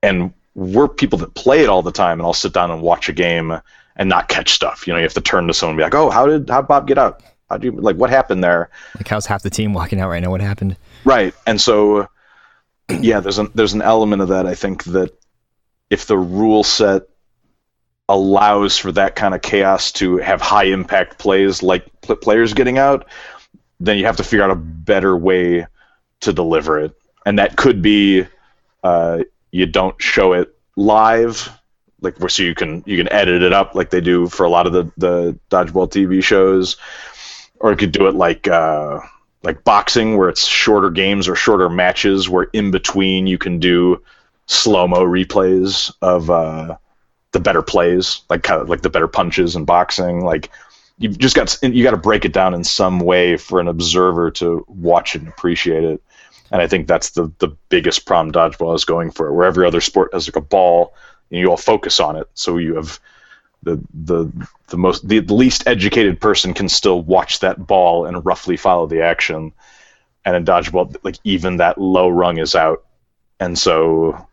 [0.01, 3.07] and we're people that play it all the time and i'll sit down and watch
[3.07, 3.61] a game
[3.95, 4.87] and not catch stuff.
[4.87, 6.63] You know you have to turn to someone and be like oh how did how
[6.63, 8.69] bob get out how do you like what happened there?
[8.95, 10.29] Like how's half the team walking out right now?
[10.29, 10.77] What happened?
[11.03, 12.07] Right, and so
[12.89, 14.45] yeah, there's an there's an element of that.
[14.45, 15.11] I think that
[15.89, 17.03] if the rule set
[18.07, 22.77] allows for that kind of chaos to have high impact plays like pl- players getting
[22.77, 23.05] out,
[23.79, 25.65] then you have to figure out a better way
[26.21, 26.93] to deliver it.
[27.25, 28.25] And that could be
[28.83, 31.49] uh, you don't show it live,
[32.01, 34.65] like so you can you can edit it up like they do for a lot
[34.65, 36.77] of the the dodgeball TV shows,
[37.59, 38.47] or you could do it like.
[38.47, 38.99] Uh,
[39.43, 44.01] like boxing where it's shorter games or shorter matches where in between you can do
[44.47, 46.75] slow mo replays of uh,
[47.31, 50.25] the better plays, like kind of like the better punches in boxing.
[50.25, 50.49] Like
[50.97, 54.31] you've just got you got to break it down in some way for an observer
[54.31, 56.01] to watch and appreciate it.
[56.51, 59.31] And I think that's the the biggest problem dodgeball is going for.
[59.31, 60.93] Where every other sport has like a ball,
[61.29, 62.99] and you all focus on it, so you have
[63.63, 68.57] the the the most the, least educated person can still watch that ball and roughly
[68.57, 69.51] follow the action.
[70.25, 72.85] And in dodgeball, like even that low rung is out,
[73.39, 74.27] and so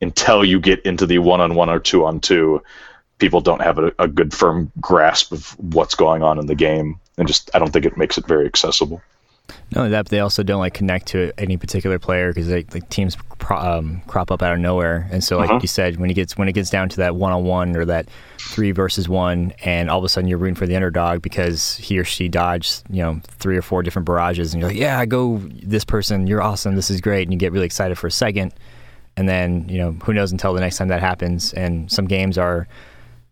[0.00, 2.62] until you get into the one on one or two on two,
[3.18, 6.98] people don't have a, a, good firm grasp of what's going on in the game,
[7.18, 9.02] and just I don't think it makes it very accessible.
[9.74, 13.56] No, that they also don't like connect to any particular player because like teams pro,
[13.56, 15.60] um, crop up out of nowhere, and so like uh-huh.
[15.62, 17.84] you said, when it gets when it gets down to that one on one or
[17.86, 21.76] that three versus one, and all of a sudden you're rooting for the underdog because
[21.76, 25.04] he or she dodged you know three or four different barrages, and you're like, yeah,
[25.06, 28.12] go this person, you're awesome, this is great, and you get really excited for a
[28.12, 28.52] second,
[29.16, 31.54] and then you know who knows until the next time that happens.
[31.54, 32.68] And some games are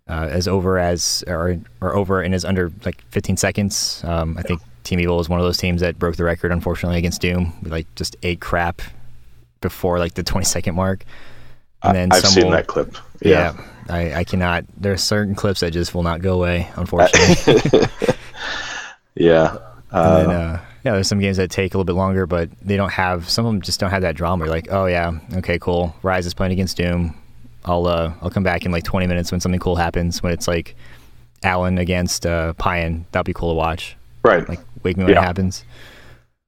[0.09, 4.03] uh, as over as or, or over in as under like 15 seconds.
[4.05, 6.99] Um, I think Team Evil was one of those teams that broke the record unfortunately
[6.99, 7.53] against Doom.
[7.63, 8.83] We like just ate crap
[9.61, 11.05] before like the 20 second mark.
[11.83, 12.95] And then I've seen will, that clip.
[13.23, 14.65] Yeah, yeah I, I cannot.
[14.77, 17.89] There are certain clips that just will not go away, unfortunately.
[19.15, 19.57] yeah.
[19.91, 22.77] Uh, then, uh, yeah, there's some games that take a little bit longer, but they
[22.77, 23.29] don't have.
[23.29, 24.45] Some of them just don't have that drama.
[24.45, 25.95] You're like, oh yeah, okay, cool.
[26.03, 27.15] Rise is playing against Doom.
[27.65, 30.23] I'll uh, I'll come back in like 20 minutes when something cool happens.
[30.23, 30.77] When it's like
[31.43, 33.97] Alan against uh, that'll be cool to watch.
[34.23, 34.49] Right.
[34.49, 35.21] Like wake me when yeah.
[35.21, 35.65] it happens.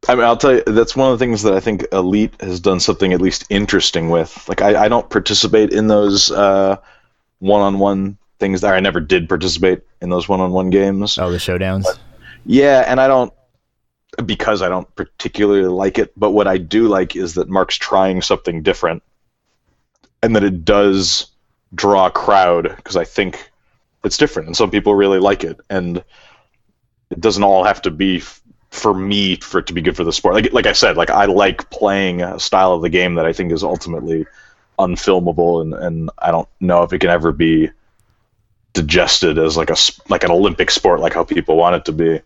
[0.09, 2.59] I mean, I'll tell you, that's one of the things that I think Elite has
[2.59, 4.49] done something at least interesting with.
[4.49, 6.77] Like, I, I don't participate in those uh,
[7.39, 8.75] one-on-one things there.
[8.75, 11.19] I never did participate in those one-on-one games.
[11.19, 11.85] Oh, the showdowns.
[11.85, 12.01] But,
[12.45, 13.33] yeah, and I don't
[14.27, 16.13] because I don't particularly like it.
[16.19, 19.05] But what I do like is that Mark's trying something different,
[20.21, 21.29] and that it does
[21.77, 23.51] draw a crowd because I think
[24.03, 26.03] it's different, and some people really like it, and
[27.13, 30.05] it doesn't all have to be f- for me for it to be good for
[30.05, 30.35] the sport.
[30.35, 33.33] Like like I said, like I like playing a style of the game that I
[33.33, 34.27] think is ultimately
[34.79, 37.71] unfilmable, and and I don't know if it can ever be
[38.73, 39.77] digested as like a
[40.09, 42.21] like an Olympic sport, like how people want it to be.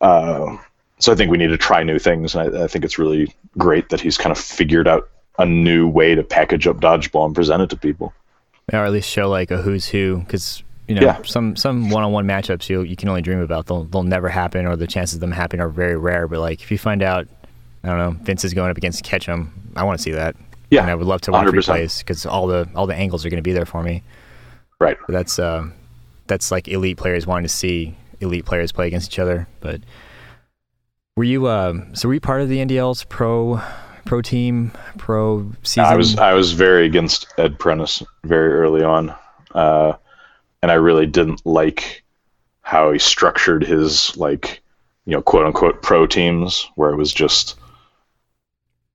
[0.00, 0.56] Uh,
[0.98, 3.34] so I think we need to try new things, and I, I, think it's really
[3.58, 5.08] great that he's kind of figured out
[5.38, 8.12] a new way to package up dodgeball and present it to people.
[8.72, 10.62] Or at least show like a who's who, because
[10.94, 11.22] you know yeah.
[11.24, 13.66] some some one-on-one matchups you you can only dream about.
[13.66, 16.28] They'll they'll never happen, or the chances of them happening are very rare.
[16.28, 17.28] But like if you find out,
[17.82, 20.36] I don't know, Vince is going up against Ketchum, I want to see that.
[20.70, 21.52] Yeah, and I would love to watch 100%.
[21.52, 24.02] replays because all the all the angles are going to be there for me.
[24.78, 24.96] Right.
[25.06, 25.68] But that's uh,
[26.26, 29.80] that's like elite players wanting to see elite players play against each other, but
[31.16, 33.60] were you uh, so were you part of the NDL's pro
[34.04, 35.84] pro team pro season?
[35.84, 39.14] I was I was very against Ed Prentice very early on,
[39.54, 39.92] uh,
[40.62, 42.04] and I really didn't like
[42.62, 44.62] how he structured his like
[45.04, 47.56] you know quote unquote pro teams where it was just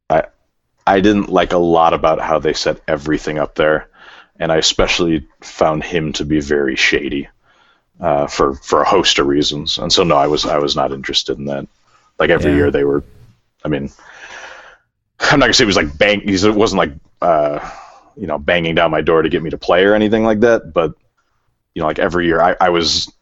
[0.10, 0.24] I
[0.88, 3.90] I didn't like a lot about how they set everything up there,
[4.40, 7.28] and I especially found him to be very shady.
[8.00, 10.92] Uh, for for a host of reasons, and so no, I was I was not
[10.92, 11.68] interested in that.
[12.20, 12.58] Like every yeah.
[12.58, 13.04] year they were.
[13.66, 13.90] I mean,
[15.20, 16.22] I'm not gonna say it was like bang.
[16.24, 16.92] It wasn't like
[17.24, 17.72] uh,
[18.16, 20.74] you know banging down my door to get me to play or anything like that.
[20.74, 20.94] But
[21.78, 23.14] you know, like every year I, I was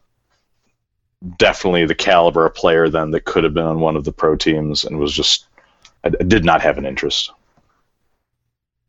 [1.36, 4.34] definitely the caliber of player then that could have been on one of the pro
[4.34, 5.44] teams and was just
[6.04, 7.30] I, I did not have an interest.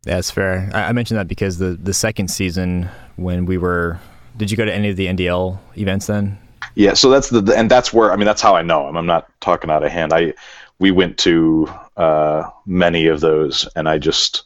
[0.04, 0.70] That's fair.
[0.74, 4.00] I, I mentioned that because the the second season when we were,
[4.38, 6.38] did you go to any of the NDL events then?
[6.76, 8.96] Yeah, so that's the and that's where I mean that's how I know him.
[8.96, 10.14] I'm not talking out of hand.
[10.14, 10.34] I
[10.80, 14.44] we went to uh, many of those, and I just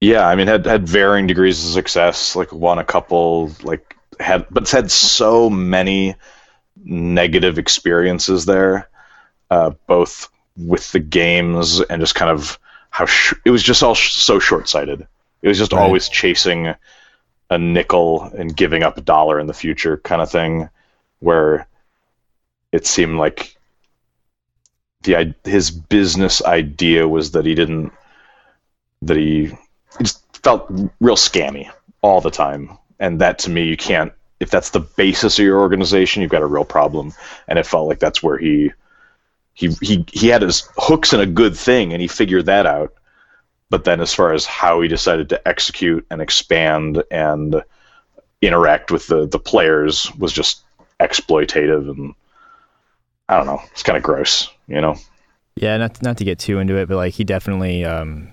[0.00, 2.36] yeah, I mean had had varying degrees of success.
[2.36, 6.14] Like won a couple, like had but it's had so many
[6.84, 8.88] negative experiences there,
[9.50, 12.58] uh, both with the games and just kind of
[12.90, 15.06] how sh- it was just all sh- so short sighted.
[15.42, 15.82] It was just right.
[15.82, 16.74] always chasing
[17.50, 20.68] a nickel and giving up a dollar in the future kind of thing
[21.20, 21.66] where
[22.72, 23.56] it seemed like
[25.02, 27.92] the his business idea was that he didn't
[29.02, 29.52] that he,
[29.98, 30.66] he just felt
[31.00, 31.70] real scammy
[32.02, 34.12] all the time, and that to me you can't.
[34.40, 37.12] If that's the basis of your organization, you've got a real problem.
[37.48, 38.72] And it felt like that's where he
[39.54, 42.94] he he he had his hooks in a good thing, and he figured that out.
[43.70, 47.62] But then, as far as how he decided to execute and expand and
[48.40, 50.62] interact with the the players, was just
[51.00, 52.14] exploitative and
[53.28, 53.60] I don't know.
[53.72, 54.96] It's kind of gross, you know.
[55.56, 58.30] Yeah, not not to get too into it, but like he definitely um,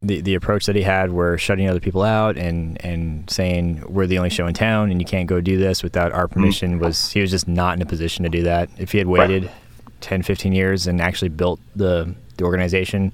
[0.00, 4.06] the the approach that he had, where shutting other people out and and saying we're
[4.06, 6.34] the only show in town and you can't go do this without our mm-hmm.
[6.34, 6.84] permission, mm-hmm.
[6.84, 8.68] was he was just not in a position to do that.
[8.78, 9.54] If he had waited right.
[10.00, 13.12] 10, 15 years and actually built the the organization,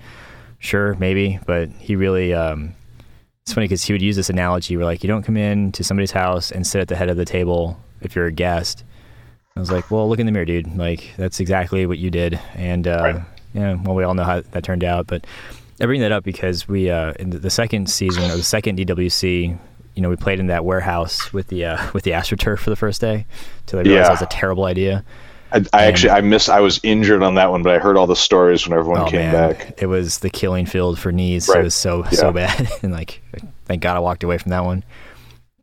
[0.59, 2.35] sure, maybe, but he really.
[2.35, 2.75] Um,
[3.43, 5.85] it's funny because he would use this analogy where like you don't come in to
[5.85, 8.85] somebody's house and sit at the head of the table if you're a guest
[9.57, 10.77] I was like, well, look in the mirror, dude.
[10.77, 13.23] Like that's exactly what you did, and uh, right.
[13.53, 15.07] yeah, well, we all know how that turned out.
[15.07, 15.27] But
[15.81, 19.59] I bring that up because we uh, in the second season or the second DWC,
[19.95, 22.77] you know, we played in that warehouse with the uh, with the AstroTurf for the
[22.77, 23.27] first day,
[23.61, 24.03] until I realized yeah.
[24.05, 25.05] that was a terrible idea.
[25.53, 28.07] I, I actually I miss I was injured on that one, but I heard all
[28.07, 29.33] the stories when everyone oh, came man.
[29.33, 29.83] back.
[29.83, 31.49] It was the killing field for knees.
[31.49, 31.61] Right.
[31.61, 32.11] It was so yeah.
[32.11, 33.23] so bad, and like
[33.67, 34.85] thank God I walked away from that one.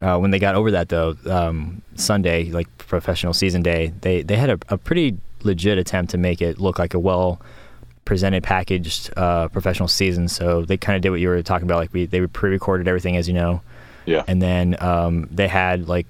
[0.01, 4.35] Uh, when they got over that though, um, Sunday, like professional season day, they they
[4.35, 7.39] had a, a, pretty legit attempt to make it look like a well
[8.05, 10.27] presented, packaged uh, professional season.
[10.27, 11.77] So they kind of did what you were talking about.
[11.77, 13.61] Like we they pre-recorded everything, as you know.
[14.05, 14.23] Yeah.
[14.27, 16.07] And then um, they had like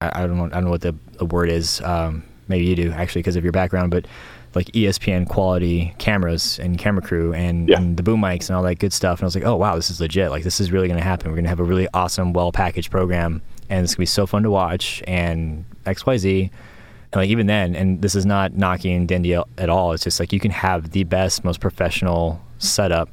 [0.00, 1.80] I, I, don't know I don't know what the, the word is.
[1.82, 4.06] Um, maybe you do actually because of your background, but
[4.54, 7.76] like ESPN quality cameras and camera crew and, yeah.
[7.76, 9.18] and, the boom mics and all that good stuff.
[9.18, 10.30] And I was like, oh wow, this is legit.
[10.30, 11.30] Like this is really going to happen.
[11.30, 14.06] We're going to have a really awesome, well packaged program, and it's going to be
[14.06, 15.02] so fun to watch.
[15.06, 16.50] And X Y Z.
[17.14, 19.92] And like even then, and this is not knocking Dendy at all.
[19.92, 23.08] It's just like you can have the best, most professional setup,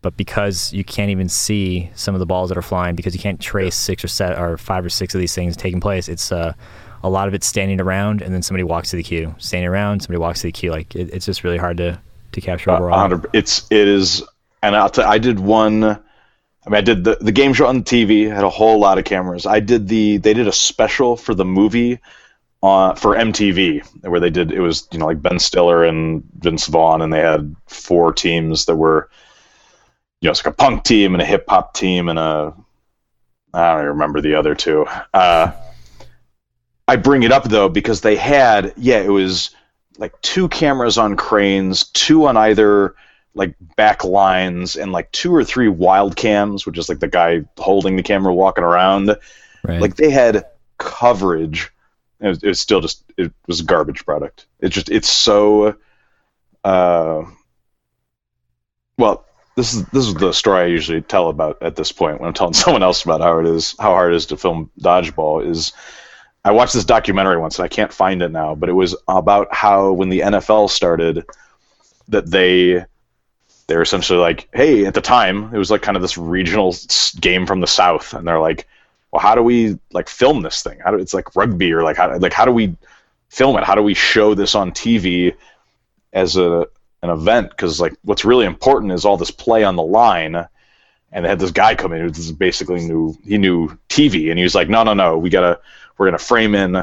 [0.00, 3.20] but because you can't even see some of the balls that are flying, because you
[3.20, 6.32] can't trace six or set or five or six of these things taking place, it's
[6.32, 6.54] uh
[7.02, 9.34] a lot of it's standing around and then somebody walks to the cue.
[9.36, 10.70] Standing around, somebody walks to the cue.
[10.70, 12.00] Like it, it's just really hard to
[12.32, 13.12] to capture overall.
[13.12, 14.22] Uh, it's it is,
[14.62, 15.84] and t- I did one.
[15.84, 18.32] I mean, I did the the game show on the TV.
[18.32, 19.44] Had a whole lot of cameras.
[19.44, 22.00] I did the they did a special for the movie.
[22.64, 26.66] Uh, for MTV, where they did it was you know like Ben Stiller and Vince
[26.66, 29.10] Vaughn, and they had four teams that were,
[30.22, 32.54] you know, it's like a punk team and a hip hop team and a
[33.52, 34.86] I don't even remember the other two.
[35.12, 35.52] Uh,
[36.88, 39.50] I bring it up though because they had yeah it was
[39.98, 42.94] like two cameras on cranes, two on either
[43.34, 47.44] like back lines, and like two or three wild cams, which is like the guy
[47.58, 49.14] holding the camera walking around.
[49.62, 49.82] Right.
[49.82, 50.46] Like they had
[50.78, 51.70] coverage.
[52.24, 54.46] It was, it was, still just it was a garbage product.
[54.60, 55.76] It's just it's so.
[56.62, 57.24] Uh,
[58.96, 62.28] well, this is this is the story I usually tell about at this point when
[62.28, 65.46] I'm telling someone else about how it is how hard it is to film dodgeball
[65.46, 65.72] is
[66.44, 69.52] I watched this documentary once and I can't find it now, but it was about
[69.52, 71.24] how when the NFL started,
[72.08, 72.84] that they
[73.66, 76.74] they're essentially like, hey, at the time it was like kind of this regional
[77.20, 78.66] game from the South, and they're like,
[79.14, 80.80] well, how do we like film this thing?
[80.80, 82.74] How do it's like rugby or like how like how do we
[83.28, 83.62] film it?
[83.62, 85.36] How do we show this on TV
[86.12, 86.66] as a
[87.00, 87.50] an event?
[87.50, 90.34] Because like what's really important is all this play on the line.
[91.12, 94.42] And they had this guy come in who basically knew he knew TV, and he
[94.42, 95.60] was like, no, no, no, we gotta
[95.96, 96.82] we're to frame in,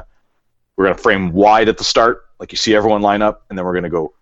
[0.77, 3.65] we're to frame wide at the start, like you see everyone line up, and then
[3.65, 4.13] we're to go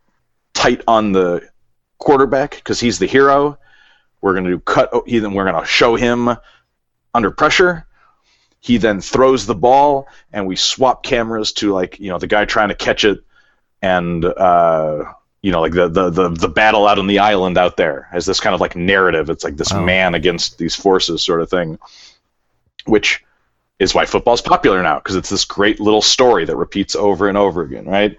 [0.55, 1.47] tight on the
[1.99, 3.60] quarterback because he's the hero.
[4.20, 4.89] We're to do cut.
[4.93, 6.36] Oh, then we're to show him
[7.14, 7.86] under pressure.
[8.60, 12.45] He then throws the ball, and we swap cameras to like you know the guy
[12.45, 13.20] trying to catch it,
[13.82, 15.05] and uh,
[15.41, 18.26] you know like the, the the the battle out on the island out there as
[18.26, 19.30] this kind of like narrative.
[19.30, 19.82] It's like this oh.
[19.82, 21.80] man against these forces sort of thing,
[22.86, 23.24] which
[23.80, 27.38] is why football's popular now because it's this great little story that repeats over and
[27.38, 28.18] over again, right?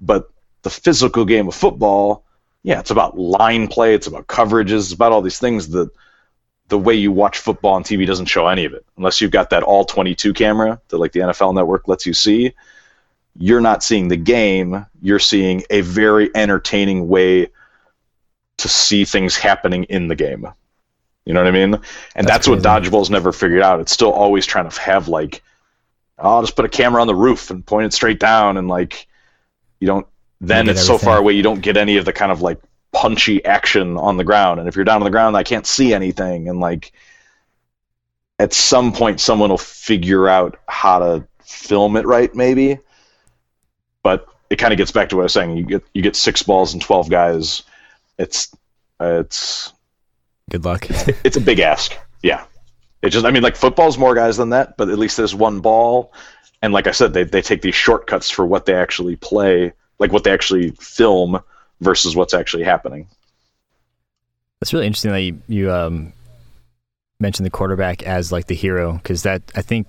[0.00, 0.30] But
[0.62, 2.24] the physical game of football,
[2.62, 5.90] yeah, it's about line play, it's about coverages, it's about all these things that
[6.68, 8.84] the way you watch football on TV doesn't show any of it.
[8.96, 12.52] Unless you've got that all 22 camera that like the NFL network lets you see,
[13.38, 17.48] you're not seeing the game, you're seeing a very entertaining way
[18.58, 20.48] to see things happening in the game.
[21.24, 21.74] You know what I mean?
[22.14, 23.80] And that's, that's what dodgeball's never figured out.
[23.80, 25.42] It's still always trying to have like,
[26.18, 28.68] oh, I'll just put a camera on the roof and point it straight down, and
[28.68, 29.06] like,
[29.80, 30.06] you don't.
[30.40, 30.98] Then it's everything.
[30.98, 32.60] so far away you don't get any of the kind of like
[32.96, 34.58] punchy action on the ground.
[34.58, 36.48] And if you're down on the ground, I can't see anything.
[36.48, 36.92] And like,
[38.38, 42.78] at some point, someone will figure out how to film it right, maybe.
[44.02, 45.56] But it kind of gets back to what I was saying.
[45.58, 47.64] You get you get six balls and twelve guys.
[48.18, 48.56] It's
[48.98, 49.72] it's
[50.50, 50.86] Good luck.
[50.90, 51.94] it's a big ask.
[52.22, 52.44] Yeah.
[53.02, 55.60] It just, I mean, like football's more guys than that, but at least there's one
[55.60, 56.12] ball.
[56.62, 60.12] And like I said, they, they take these shortcuts for what they actually play, like
[60.12, 61.40] what they actually film
[61.80, 63.06] versus what's actually happening.
[64.60, 66.12] That's really interesting that you, you um,
[67.20, 69.86] mentioned the quarterback as like the hero because that I think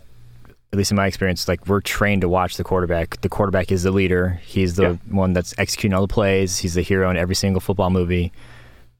[0.73, 3.21] at least in my experience, like we're trained to watch the quarterback.
[3.21, 4.41] The quarterback is the leader.
[4.43, 4.95] He's the yeah.
[5.09, 6.57] one that's executing all the plays.
[6.57, 8.33] He's the hero in every single football movie.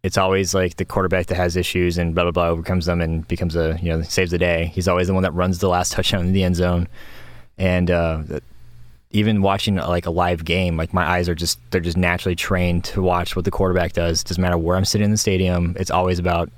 [0.02, 3.28] It's always like the quarterback that has issues and blah blah blah overcomes them and
[3.28, 4.72] becomes a you know saves the day.
[4.74, 6.88] He's always the one that runs the last touchdown in the end zone.
[7.58, 8.24] And uh,
[9.12, 12.84] even watching like a live game, like my eyes are just they're just naturally trained
[12.86, 14.24] to watch what the quarterback does.
[14.24, 15.76] Doesn't matter where I'm sitting in the stadium.
[15.80, 16.49] It's always about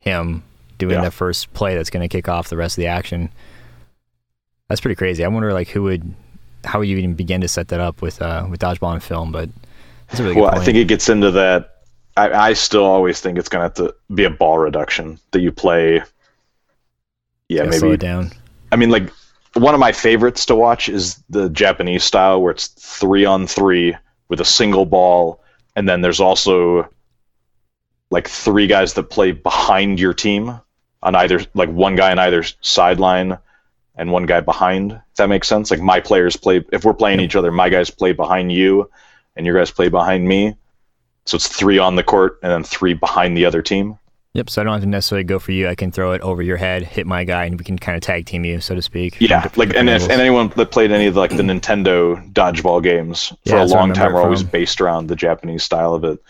[0.00, 0.42] him
[0.78, 1.04] doing yeah.
[1.04, 3.30] the first play that's going to kick off the rest of the action.
[4.68, 5.24] That's pretty crazy.
[5.24, 6.14] I wonder like who would
[6.64, 9.30] how would you even begin to set that up with uh, with dodgeball and film?
[9.30, 9.50] But
[10.08, 11.70] that's a really well, I think it gets into that.
[12.16, 15.40] I, I still always think it's going to have to be a ball reduction that
[15.40, 16.00] you play.
[17.48, 18.30] Yeah, maybe slow it down.
[18.72, 19.10] I mean, like
[19.54, 23.96] one of my favorites to watch is the Japanese style where it's three on three
[24.28, 25.40] with a single ball,
[25.76, 26.88] and then there's also
[28.10, 30.60] like three guys that play behind your team
[31.02, 33.38] on either like one guy on either sideline
[33.96, 34.92] and one guy behind.
[34.92, 35.70] If that makes sense.
[35.70, 38.90] Like my players play if we're playing each other, my guys play behind you,
[39.36, 40.56] and your guys play behind me.
[41.26, 43.98] So it's three on the court and then three behind the other team.
[44.34, 44.50] Yep.
[44.50, 45.68] So I don't have to necessarily go for you.
[45.68, 48.02] I can throw it over your head, hit my guy, and we can kind of
[48.02, 49.16] tag team you, so to speak.
[49.20, 49.48] Yeah.
[49.54, 53.28] Like, and if and anyone that played any of the, like the Nintendo dodgeball games
[53.46, 56.20] for yeah, a long time, were always based around the Japanese style of it.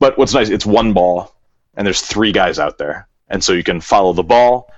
[0.00, 1.32] But what's nice, it's one ball,
[1.76, 4.68] and there's three guys out there, and so you can follow the ball,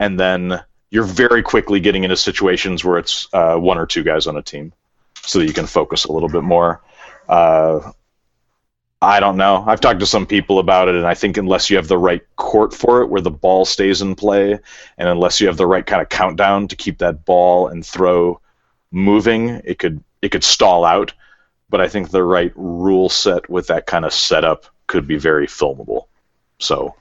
[0.00, 4.26] and then you're very quickly getting into situations where it's uh, one or two guys
[4.26, 4.72] on a team,
[5.20, 6.80] so that you can focus a little bit more.
[7.28, 7.92] Uh,
[9.00, 9.64] I don't know.
[9.66, 12.22] I've talked to some people about it, and I think unless you have the right
[12.36, 14.58] court for it, where the ball stays in play,
[14.98, 18.40] and unless you have the right kind of countdown to keep that ball and throw
[18.90, 21.12] moving, it could it could stall out.
[21.70, 25.46] But I think the right rule set with that kind of setup could be very
[25.46, 26.06] filmable.
[26.58, 26.94] So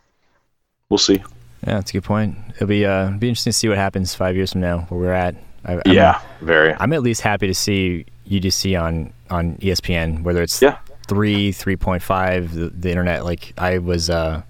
[0.90, 1.24] we'll see.
[1.66, 2.38] Yeah, that's a good point.
[2.56, 5.14] It'll be uh, be interesting to see what happens five years from now, where we're
[5.14, 5.36] at.
[5.66, 6.76] I, yeah, very.
[6.80, 10.78] I'm at least happy to see UDC on on ESPN, whether it's yeah.
[11.08, 13.26] Three, three point five, the, the, internet.
[13.26, 14.42] Like I was, uh,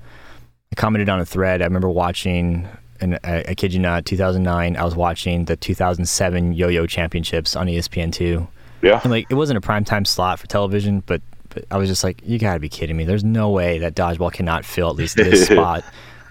[0.72, 1.62] I commented on a thread.
[1.62, 2.68] I remember watching,
[3.00, 4.76] and I, I kid you not, 2009.
[4.76, 8.48] I was watching the 2007 Yo-Yo Championships on ESPN two.
[8.82, 9.00] Yeah.
[9.04, 12.04] And like it wasn't a prime time slot for television, but but I was just
[12.04, 13.06] like, you gotta be kidding me.
[13.06, 15.84] There's no way that dodgeball cannot fill at least this spot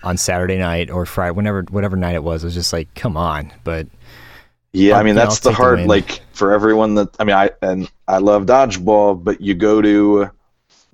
[0.03, 2.45] on Saturday night or Friday, whenever whatever night it was.
[2.45, 3.53] It was just like, come on.
[3.64, 3.89] But
[4.77, 7.91] yeah, I mean that's the hard the like for everyone that I mean I and
[8.07, 10.31] I love dodgeball, but you go to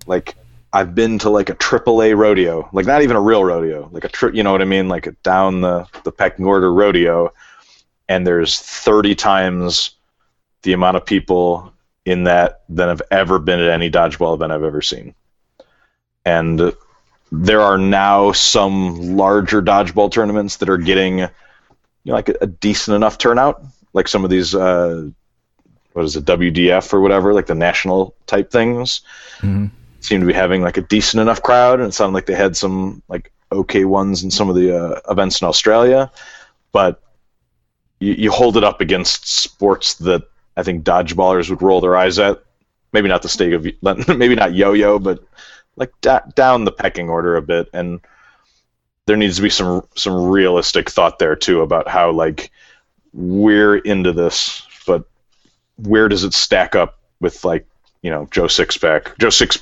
[0.07, 0.37] like
[0.73, 4.09] I've been to like a AAA rodeo, like not even a real rodeo, like a
[4.09, 7.33] tri- you know what I mean, like a down the the pecking order rodeo,
[8.09, 9.97] and there's 30 times
[10.63, 11.73] the amount of people
[12.05, 15.13] in that than have ever been at any dodgeball event I've ever seen,
[16.25, 16.73] and
[17.33, 21.29] there are now some larger dodgeball tournaments that are getting
[22.05, 25.09] you know, like a, a decent enough turnout, like some of these uh,
[25.93, 29.03] what is it WDF or whatever, like the national type things.
[29.39, 29.67] Mm-hmm.
[30.01, 32.57] Seem to be having like a decent enough crowd, and it sounded like they had
[32.57, 36.11] some like okay ones in some of the uh, events in Australia,
[36.73, 37.03] but
[38.01, 40.23] you, you hold it up against sports that
[40.57, 42.43] I think dodgeballers would roll their eyes at.
[42.93, 43.65] Maybe not the stake of
[44.09, 45.23] maybe not yo-yo, but
[45.77, 48.01] like da- down the pecking order a bit and
[49.07, 52.51] there needs to be some some realistic thought there too about how like
[53.13, 55.05] we're into this but
[55.77, 57.67] where does it stack up with like
[58.03, 59.17] you know joe sixpack?
[59.19, 59.59] Joe six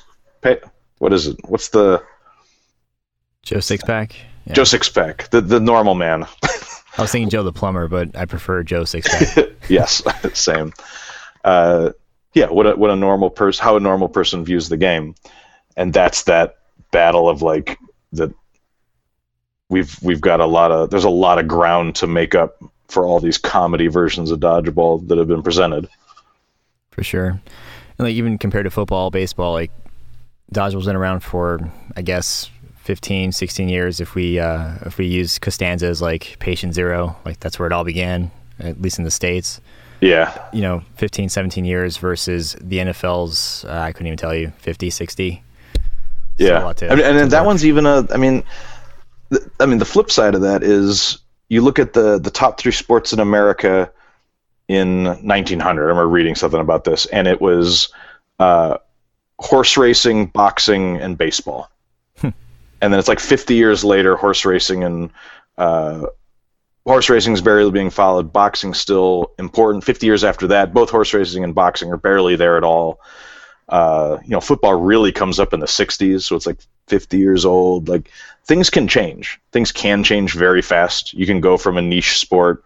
[0.98, 1.36] what is it?
[1.48, 2.02] What's the
[3.42, 4.14] joe sixpack?
[4.46, 4.54] Yeah.
[4.54, 6.24] joe sixpack the the normal man.
[6.98, 9.54] I was thinking joe the plumber but i prefer joe sixpack.
[9.68, 10.02] Yes
[10.38, 10.72] same.
[11.44, 11.90] Uh,
[12.34, 15.14] yeah what a, what a normal person how a normal person views the game.
[15.76, 16.58] And that's that
[16.90, 17.78] battle of like
[18.12, 18.34] that
[19.70, 23.06] we've we've got a lot of there's a lot of ground to make up for
[23.06, 25.88] all these comedy versions of dodgeball that have been presented.
[26.90, 27.40] For sure, and
[27.98, 29.70] like even compared to football, baseball, like
[30.52, 32.50] dodgeball's been around for I guess
[32.82, 34.00] 15, 16 years.
[34.00, 37.72] If we uh, if we use Costanza as like patient zero, like that's where it
[37.72, 39.60] all began, at least in the states.
[40.00, 40.48] Yeah.
[40.54, 44.88] You know, 15, 17 years versus the NFL's, uh, I couldn't even tell you, 50,
[44.88, 45.42] 60
[46.40, 48.06] yeah, to, I mean, and, and that one's even a.
[48.10, 48.42] I mean,
[49.58, 51.18] I mean, the flip side of that is
[51.48, 53.90] you look at the the top three sports in America
[54.68, 55.82] in 1900.
[55.82, 57.92] I remember reading something about this, and it was
[58.38, 58.78] uh,
[59.38, 61.70] horse racing, boxing, and baseball.
[62.18, 62.28] Hmm.
[62.80, 65.10] And then it's like 50 years later, horse racing and
[65.58, 66.06] uh,
[66.86, 68.32] horse racing is barely being followed.
[68.32, 69.84] Boxing still important.
[69.84, 73.00] Fifty years after that, both horse racing and boxing are barely there at all.
[73.70, 76.58] Uh, you know, football really comes up in the '60s, so it's like
[76.88, 77.88] 50 years old.
[77.88, 78.10] Like
[78.44, 79.40] things can change.
[79.52, 81.14] Things can change very fast.
[81.14, 82.64] You can go from a niche sport.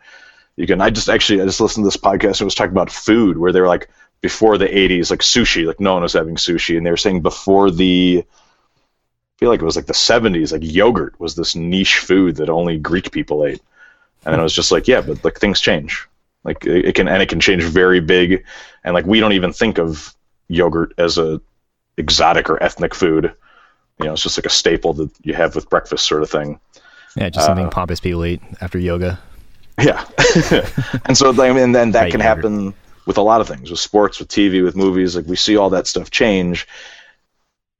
[0.57, 0.80] You can.
[0.80, 2.40] I just actually I just listened to this podcast.
[2.40, 3.90] It was talking about food, where they were like
[4.22, 7.20] before the 80s, like sushi, like no one was having sushi, and they were saying
[7.20, 11.98] before the I feel like it was like the 70s, like yogurt was this niche
[11.98, 13.61] food that only Greek people ate.
[14.24, 16.09] And then it was just like, yeah, but like things change.
[16.44, 18.44] Like it can and it can change very big,
[18.84, 20.14] and like we don't even think of
[20.49, 21.40] yogurt as a
[21.97, 23.32] exotic or ethnic food.
[23.99, 26.59] You know, it's just like a staple that you have with breakfast, sort of thing.
[27.16, 29.20] Yeah, just something uh, pompous people eat after yoga.
[29.80, 30.05] Yeah,
[31.05, 32.36] and so I mean, then that right, can yogurt.
[32.36, 32.74] happen
[33.07, 35.14] with a lot of things, with sports, with TV, with movies.
[35.14, 36.66] Like we see all that stuff change,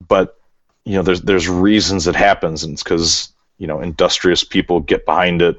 [0.07, 0.39] but
[0.85, 5.07] you know, there's there's reasons it happens, and it's because you know industrious people get
[5.07, 5.59] behind it,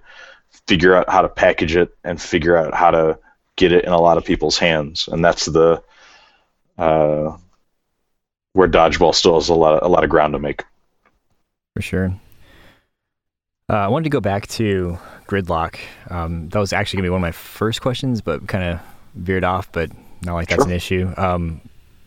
[0.68, 3.18] figure out how to package it, and figure out how to
[3.58, 5.82] get it in a lot of people's hands, and that's the
[6.78, 7.38] uh,
[8.54, 10.64] where dodgeball still has a lot of, a lot of ground to make.
[11.76, 12.14] For sure.
[13.70, 14.98] Uh, I wanted to go back to
[15.28, 15.78] gridlock.
[16.10, 18.80] Um, that was actually gonna be one of my first questions, but kind of
[19.16, 19.72] veered off.
[19.72, 20.70] But not like that's sure.
[20.70, 21.14] an issue.
[21.18, 21.62] Um,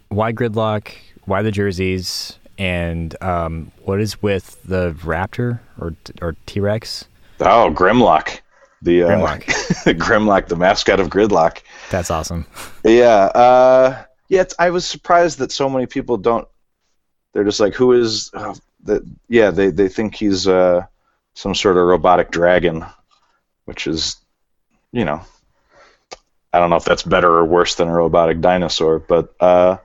[0.09, 0.93] why gridlock?
[1.25, 2.39] Why the jerseys?
[2.59, 7.07] And um, what is with the Raptor or or T Rex?
[7.41, 8.41] Oh, Grimlock,
[8.83, 9.45] the uh, Grimlock.
[9.99, 11.63] Grimlock, the mascot of Gridlock.
[11.91, 12.47] That's awesome.
[12.85, 14.45] Yeah, uh, yeah.
[14.59, 16.47] I was surprised that so many people don't.
[17.33, 18.55] They're just like, who is uh,
[18.85, 19.03] that?
[19.29, 20.87] Yeah, they they think he's uh,
[21.35, 22.85] some sort of robotic dragon,
[23.65, 24.17] which is,
[24.93, 25.21] you know,
[26.53, 29.77] I don't know if that's better or worse than a robotic dinosaur, but uh,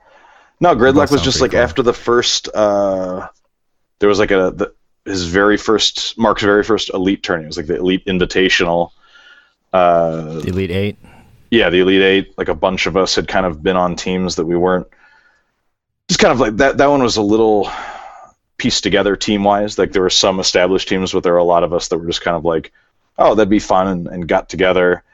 [0.60, 1.60] no, Gridlock was just like cool.
[1.60, 2.48] after the first.
[2.48, 3.28] Uh,
[3.98, 4.74] there was like a the,
[5.04, 7.44] his very first Mark's very first elite tourney.
[7.44, 8.90] It was like the Elite Invitational.
[9.72, 10.98] Uh, the Elite Eight.
[11.54, 12.36] Yeah, the Elite Eight.
[12.36, 14.88] Like a bunch of us had kind of been on teams that we weren't.
[16.08, 16.78] Just kind of like that.
[16.78, 17.70] That one was a little
[18.58, 19.78] pieced together team wise.
[19.78, 22.06] Like there were some established teams, but there were a lot of us that were
[22.06, 22.72] just kind of like,
[23.18, 25.04] oh, that'd be fun, and, and got together.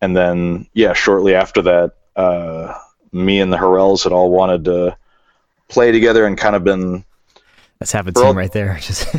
[0.00, 2.72] And then yeah, shortly after that, uh,
[3.12, 4.96] me and the Horrells had all wanted to
[5.68, 7.04] play together and kind of been.
[7.78, 8.78] That's half a team right there.
[8.80, 9.14] Just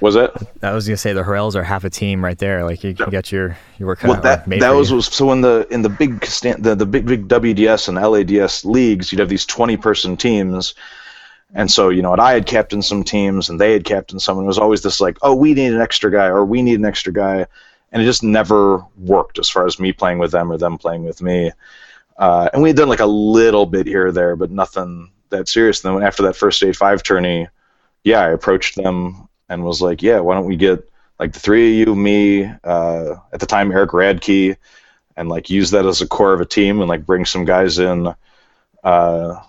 [0.00, 0.30] was it?
[0.62, 2.64] I was gonna say the Horrells are half a team right there.
[2.64, 5.66] Like you, you got your your work well, that that was, was so in the
[5.70, 9.76] in the big the the big big WDS and LADS leagues, you'd have these twenty
[9.76, 10.74] person teams.
[11.56, 14.38] And so, you know, and I had captained some teams and they had captained some,
[14.38, 16.80] and it was always this like, oh, we need an extra guy or we need
[16.80, 17.46] an extra guy.
[17.92, 21.04] And it just never worked as far as me playing with them or them playing
[21.04, 21.52] with me.
[22.16, 25.48] Uh, and we had done like a little bit here or there, but nothing that
[25.48, 25.84] serious.
[25.84, 27.46] And then after that first eight five tourney,
[28.04, 30.88] yeah, I approached them and was like, yeah, why don't we get
[31.18, 34.56] like the three of you, me, uh, at the time Eric Radke,
[35.16, 37.78] and like use that as a core of a team and like bring some guys
[37.78, 38.14] in.
[38.82, 39.40] Uh,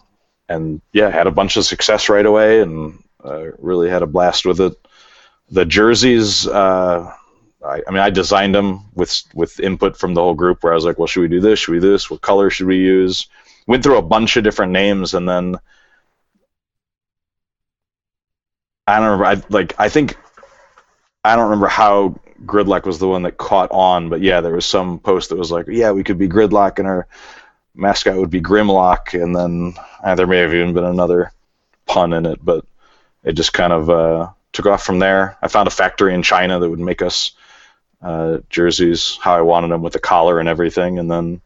[0.48, 4.46] and yeah, had a bunch of success right away and uh, really had a blast
[4.46, 4.74] with it.
[5.50, 7.12] The jerseys, uh,
[7.66, 10.64] I, I, mean, I designed them with with input from the whole group.
[10.64, 11.60] Where I was like, well, should we do this?
[11.60, 12.10] Should we do this?
[12.10, 13.28] What color should we use?
[13.68, 15.58] Went through a bunch of different names, and then
[18.88, 19.26] I don't remember.
[19.26, 19.74] I like.
[19.80, 20.18] I think
[21.24, 24.66] I don't remember how Gridlock was the one that caught on, but yeah, there was
[24.66, 27.08] some post that was like, yeah, we could be Gridlock, and our
[27.74, 29.74] mascot would be Grimlock, and then
[30.04, 31.32] uh, there may have even been another
[31.88, 32.66] pun in it, but
[33.24, 35.38] it just kind of uh, took off from there.
[35.42, 37.32] I found a factory in China that would make us
[38.04, 41.42] uh, jerseys how I wanted them with the collar and everything, and then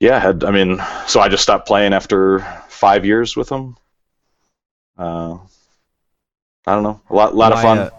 [0.00, 3.76] yeah, had I mean, so I just stopped playing after five years with them.
[4.96, 5.38] Uh,
[6.66, 7.78] I don't know, a lot, lot why, of fun.
[7.78, 7.90] Uh,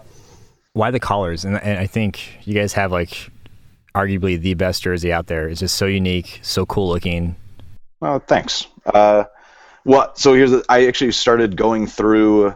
[0.72, 1.44] why the collars?
[1.44, 3.30] And, and I think you guys have like
[3.94, 5.48] arguably the best jersey out there.
[5.48, 7.36] It's just so unique, so cool looking.
[8.02, 8.66] Oh, thanks.
[8.84, 9.24] Uh,
[9.84, 10.18] what?
[10.18, 12.54] So here's the, I actually started going through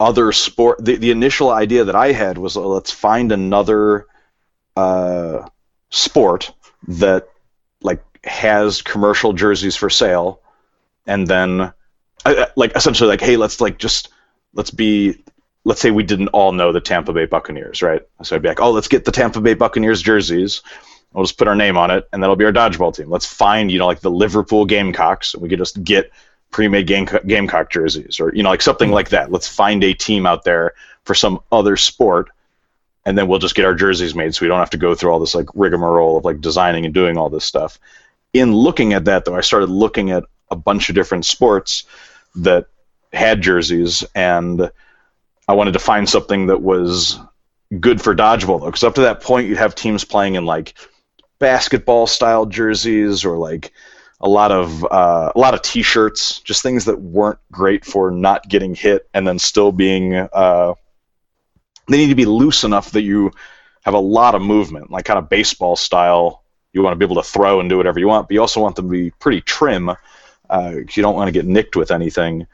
[0.00, 0.84] other sport.
[0.84, 4.06] The, the initial idea that I had was well, let's find another
[4.76, 5.48] uh,
[5.90, 6.52] sport
[6.88, 7.28] that
[7.82, 10.40] like has commercial jerseys for sale,
[11.06, 11.72] and then
[12.24, 14.08] uh, like essentially like hey let's like just
[14.54, 15.22] let's be
[15.64, 18.02] let's say we didn't all know the Tampa Bay Buccaneers, right?
[18.22, 20.62] So I'd be like, oh, let's get the Tampa Bay Buccaneers jerseys.
[21.12, 23.08] We'll just put our name on it, and that'll be our dodgeball team.
[23.08, 26.10] Let's find, you know, like the Liverpool Gamecocks, and we could just get
[26.54, 29.32] pre-made game, Gamecock jerseys or you know like something like that.
[29.32, 32.30] Let's find a team out there for some other sport,
[33.04, 35.10] and then we'll just get our jerseys made, so we don't have to go through
[35.10, 37.80] all this like rigmarole of like designing and doing all this stuff.
[38.32, 41.84] In looking at that, though, I started looking at a bunch of different sports
[42.36, 42.66] that
[43.14, 44.70] had jerseys, and
[45.48, 47.18] I wanted to find something that was
[47.80, 50.74] good for dodgeball though, because up to that point you'd have teams playing in like
[51.38, 53.72] basketball style jerseys or like
[54.20, 58.48] a lot of uh, a lot of t-shirts, just things that weren't great for not
[58.48, 60.14] getting hit and then still being.
[60.14, 60.74] Uh,
[61.88, 63.30] they need to be loose enough that you
[63.82, 66.42] have a lot of movement, like kind of baseball style.
[66.72, 68.60] You want to be able to throw and do whatever you want, but you also
[68.60, 69.90] want them to be pretty trim.
[70.48, 72.46] Uh, you don't want to get nicked with anything.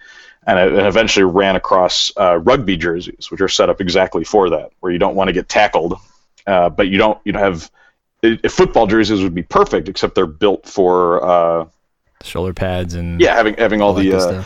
[0.47, 4.51] And I and eventually ran across uh, rugby jerseys, which are set up exactly for
[4.51, 5.95] that, where you don't want to get tackled,
[6.47, 7.71] uh, but you don't you don't have
[8.23, 11.67] if football jerseys would be perfect, except they're built for uh,
[12.23, 14.45] shoulder pads and yeah, having having all, all the uh,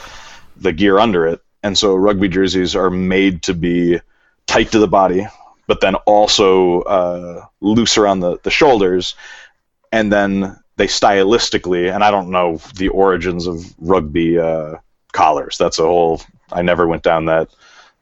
[0.56, 4.00] the gear under it, and so rugby jerseys are made to be
[4.46, 5.26] tight to the body,
[5.66, 9.14] but then also uh, loose around the the shoulders,
[9.92, 14.76] and then they stylistically, and I don't know the origins of rugby uh,
[15.14, 15.56] collars.
[15.56, 16.20] That's a whole.
[16.52, 17.48] I never went down that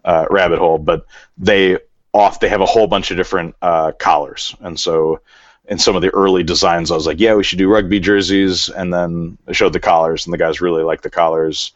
[0.05, 1.07] uh, rabbit hole, but
[1.39, 1.79] they
[2.13, 5.21] off they have a whole bunch of different uh, collars, and so
[5.67, 8.69] in some of the early designs, I was like, yeah, we should do rugby jerseys,
[8.69, 11.73] and then I showed the collars, and the guys really liked the collars.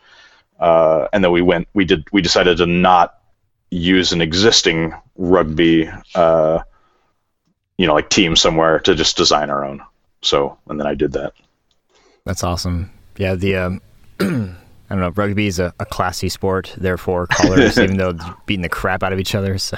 [0.58, 3.20] Uh, and then we went, we did, we decided to not
[3.70, 6.60] use an existing rugby, uh,
[7.78, 9.82] you know, like team somewhere to just design our own.
[10.22, 11.34] So, and then I did that.
[12.24, 12.90] That's awesome.
[13.16, 13.80] Yeah, the um,
[14.88, 18.62] I don't know, rugby is a, a classy sport, therefore colors, even though they're beating
[18.62, 19.58] the crap out of each other.
[19.58, 19.76] So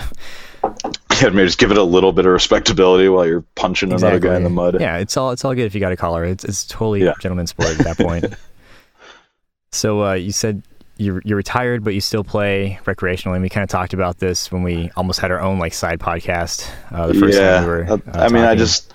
[1.23, 4.37] Yeah, maybe just give it a little bit of respectability while you're punching another guy
[4.37, 4.81] in the mud.
[4.81, 6.25] Yeah, it's all it's all good if you got a collar.
[6.25, 7.15] It's it's totally Yeah.
[7.21, 8.27] gentleman's sport at that point.
[9.73, 10.63] so uh, you said
[10.97, 13.35] you're you're retired, but you still play recreationally.
[13.35, 16.01] And we kind of talked about this when we almost had our own like side
[16.01, 16.69] podcast.
[16.91, 17.85] Uh, the first yeah, time we were.
[17.85, 18.93] I- uh, I mean, I just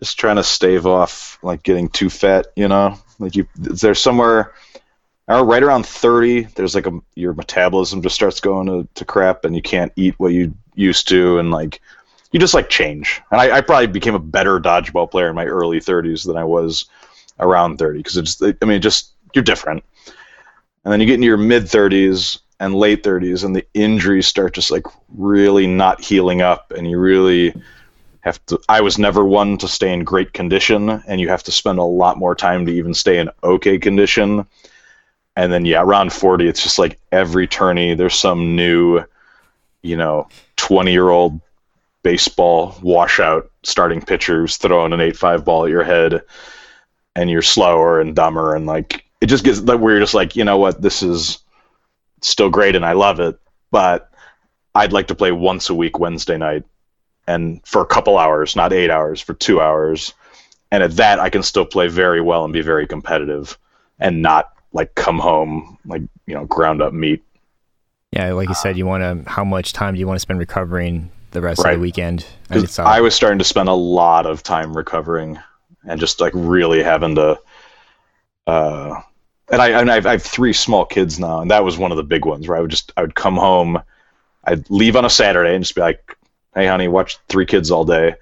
[0.00, 2.46] just trying to stave off like getting too fat.
[2.56, 4.52] You know, like you there's somewhere.
[5.40, 9.54] Right around 30, there's like a your metabolism just starts going to, to crap, and
[9.54, 11.80] you can't eat what you used to, and like
[12.32, 13.22] you just like change.
[13.30, 16.44] And I, I probably became a better dodgeball player in my early 30s than I
[16.44, 16.86] was
[17.38, 19.84] around 30 because it's I mean just you're different.
[20.84, 24.54] And then you get into your mid 30s and late 30s, and the injuries start
[24.54, 27.54] just like really not healing up, and you really
[28.20, 28.60] have to.
[28.68, 31.84] I was never one to stay in great condition, and you have to spend a
[31.84, 34.46] lot more time to even stay in okay condition.
[35.36, 39.02] And then yeah, around 40, it's just like every tourney there's some new,
[39.82, 41.40] you know, 20 year old
[42.02, 46.22] baseball washout starting pitcher who's throwing an 8-5 ball at your head
[47.14, 50.44] and you're slower and dumber and like it just gets that you're just like you
[50.44, 51.38] know what this is
[52.20, 53.38] still great and I love it
[53.70, 54.10] but
[54.74, 56.64] I'd like to play once a week Wednesday night
[57.26, 60.14] and for a couple hours not 8 hours for 2 hours.
[60.70, 63.58] And at that I can still play very well and be very competitive
[63.98, 67.22] and not like come home like you know ground up meat
[68.12, 69.28] yeah, like you said, you want to.
[69.28, 72.26] How much time do you want to spend recovering the rest of the weekend?
[72.50, 75.38] Uh, I was starting to spend a lot of time recovering
[75.84, 77.40] and just like really having to.
[78.46, 79.00] Uh,
[79.50, 81.96] and I and I've, I have three small kids now, and that was one of
[81.96, 83.82] the big ones where I would just I would come home,
[84.44, 86.14] I'd leave on a Saturday and just be like,
[86.54, 88.14] "Hey, honey, watch three kids all day,"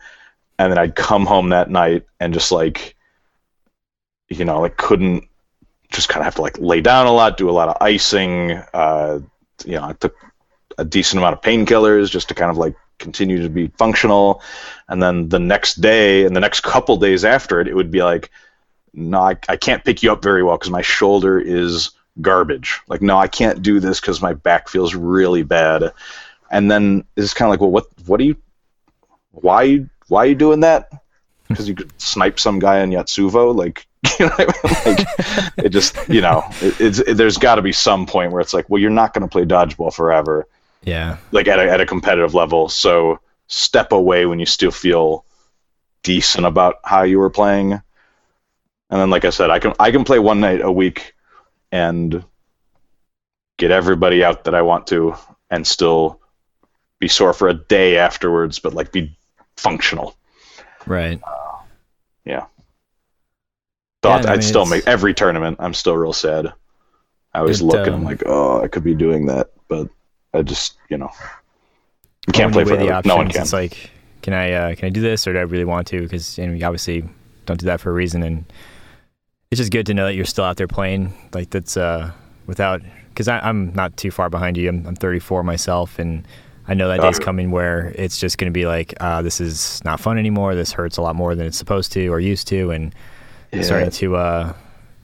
[0.60, 2.94] and then I'd come home that night and just like,
[4.28, 5.24] you know, like couldn't
[5.90, 8.52] just kind of have to like lay down a lot, do a lot of icing.
[8.72, 9.20] Uh,
[9.64, 10.16] you know, I took
[10.78, 14.42] a decent amount of painkillers just to kind of like continue to be functional.
[14.88, 18.02] And then the next day and the next couple days after it, it would be
[18.02, 18.30] like,
[18.92, 22.80] no, I, I can't pick you up very well because my shoulder is garbage.
[22.88, 25.92] Like, no, I can't do this because my back feels really bad.
[26.50, 28.36] And then it's kind of like, well, what, what are you,
[29.30, 30.90] why, why are you doing that?
[31.48, 33.86] Because you could snipe some guy in Yatsuvo, like,
[34.18, 34.96] you know, what I mean?
[34.96, 38.40] like it just, you know, it, it's it, there's got to be some point where
[38.40, 40.46] it's like, well, you're not going to play dodgeball forever
[40.82, 42.68] yeah, like at a, at a competitive level.
[42.68, 45.24] So step away when you still feel
[46.02, 47.72] decent about how you were playing.
[47.72, 51.14] And then, like I said, I can I can play one night a week
[51.70, 52.24] and
[53.58, 55.14] get everybody out that I want to,
[55.50, 56.20] and still
[56.98, 59.16] be sore for a day afterwards, but like be
[59.56, 60.16] functional.
[60.86, 61.20] right.
[61.20, 61.26] Yeah.
[62.24, 62.46] Yeah,
[64.02, 65.56] Thought I I'd still it's- make every tournament.
[65.60, 66.52] I'm still real sad.
[67.34, 69.88] I always It, look and I'm um, like, oh, I could be doing that, but
[70.34, 71.10] I just, you know,
[72.26, 73.02] you can't play weigh forever.
[73.04, 73.42] No one options, can.
[73.42, 73.90] It's like,
[74.22, 76.02] can I uh, can I do this or do I really want to?
[76.02, 77.04] Because you know, we obviously
[77.46, 78.44] don't do that for a reason, and
[79.50, 81.12] it's just good to know that you're still out there playing.
[81.32, 82.10] Like that's uh,
[82.46, 84.68] without because I'm not too far behind you.
[84.68, 86.26] I'm, I'm 34 myself, and
[86.66, 89.40] I know that day's Uh, coming where it's just going to be like, uh, this
[89.40, 90.54] is not fun anymore.
[90.54, 92.94] This hurts a lot more than it's supposed to or used to, and
[93.52, 93.62] Yeah.
[93.62, 94.52] starting to uh,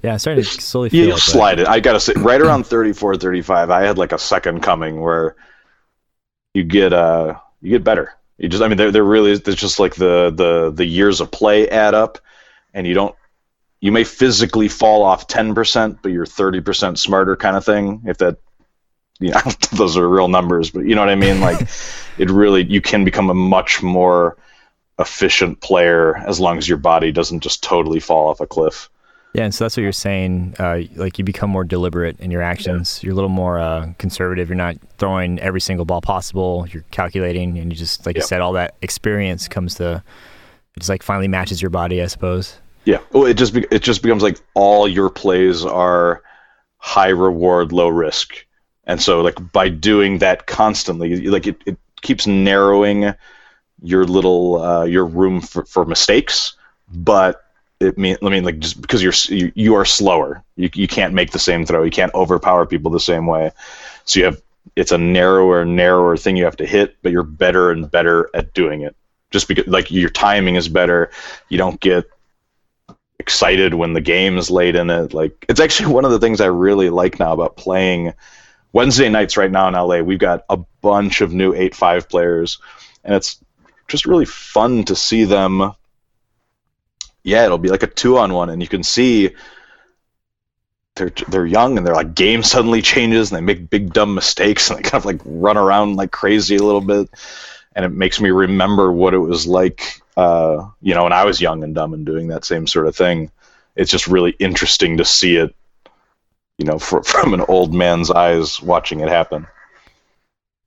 [0.03, 1.67] yeah, starting to slowly Yeah, feel you'll it, slide it.
[1.67, 5.37] I gotta say, right around 34, 35, I had like a second coming where
[6.55, 8.13] you get uh you get better.
[8.39, 11.31] You just, I mean, they're, they're really, it's just like the, the, the years of
[11.31, 12.19] play add up
[12.75, 13.15] and you don't,
[13.81, 18.03] you may physically fall off 10%, but you're 30% smarter kind of thing.
[18.07, 18.39] If that,
[19.19, 19.41] you know,
[19.73, 21.41] those are real numbers, but you know what I mean?
[21.41, 21.67] Like
[22.19, 24.37] it really, you can become a much more
[24.99, 28.89] efficient player as long as your body doesn't just totally fall off a cliff.
[29.35, 30.55] Yeah, and so that's what you're saying.
[30.59, 33.01] Uh, like you become more deliberate in your actions.
[33.03, 33.09] Yeah.
[33.09, 34.49] You're a little more uh, conservative.
[34.49, 36.67] You're not throwing every single ball possible.
[36.71, 40.03] You're calculating, and you just like you said, all that experience comes to.
[40.77, 42.57] It's like finally matches your body, I suppose.
[42.87, 42.99] Yeah.
[43.13, 46.23] Well, it just be- it just becomes like all your plays are
[46.79, 48.47] high reward, low risk,
[48.85, 53.13] and so like by doing that constantly, like it, it keeps narrowing
[53.83, 56.55] your little uh, your room for, for mistakes,
[56.93, 57.43] but
[57.81, 61.15] it mean I mean like just because you're you, you are slower, you you can't
[61.15, 63.51] make the same throw, you can't overpower people the same way,
[64.05, 64.41] so you have
[64.75, 68.53] it's a narrower narrower thing you have to hit, but you're better and better at
[68.55, 68.97] doing it.
[69.31, 71.11] Just because like your timing is better,
[71.49, 72.09] you don't get
[73.19, 75.13] excited when the game is late in it.
[75.13, 78.13] Like it's actually one of the things I really like now about playing
[78.73, 80.01] Wednesday nights right now in LA.
[80.01, 82.59] We've got a bunch of new eight five players,
[83.05, 83.43] and it's
[83.89, 85.73] just really fun to see them
[87.27, 89.35] yeah, it'll be like a two on one, and you can see
[90.95, 94.71] they're they're young and they're like game suddenly changes and they make big dumb mistakes
[94.71, 97.11] and they kind of like run around like crazy a little bit,
[97.75, 101.41] and it makes me remember what it was like, uh, you know, when I was
[101.41, 103.31] young and dumb and doing that same sort of thing.
[103.75, 105.55] It's just really interesting to see it,
[106.57, 109.49] you know, for, from an old man's eyes watching it happen.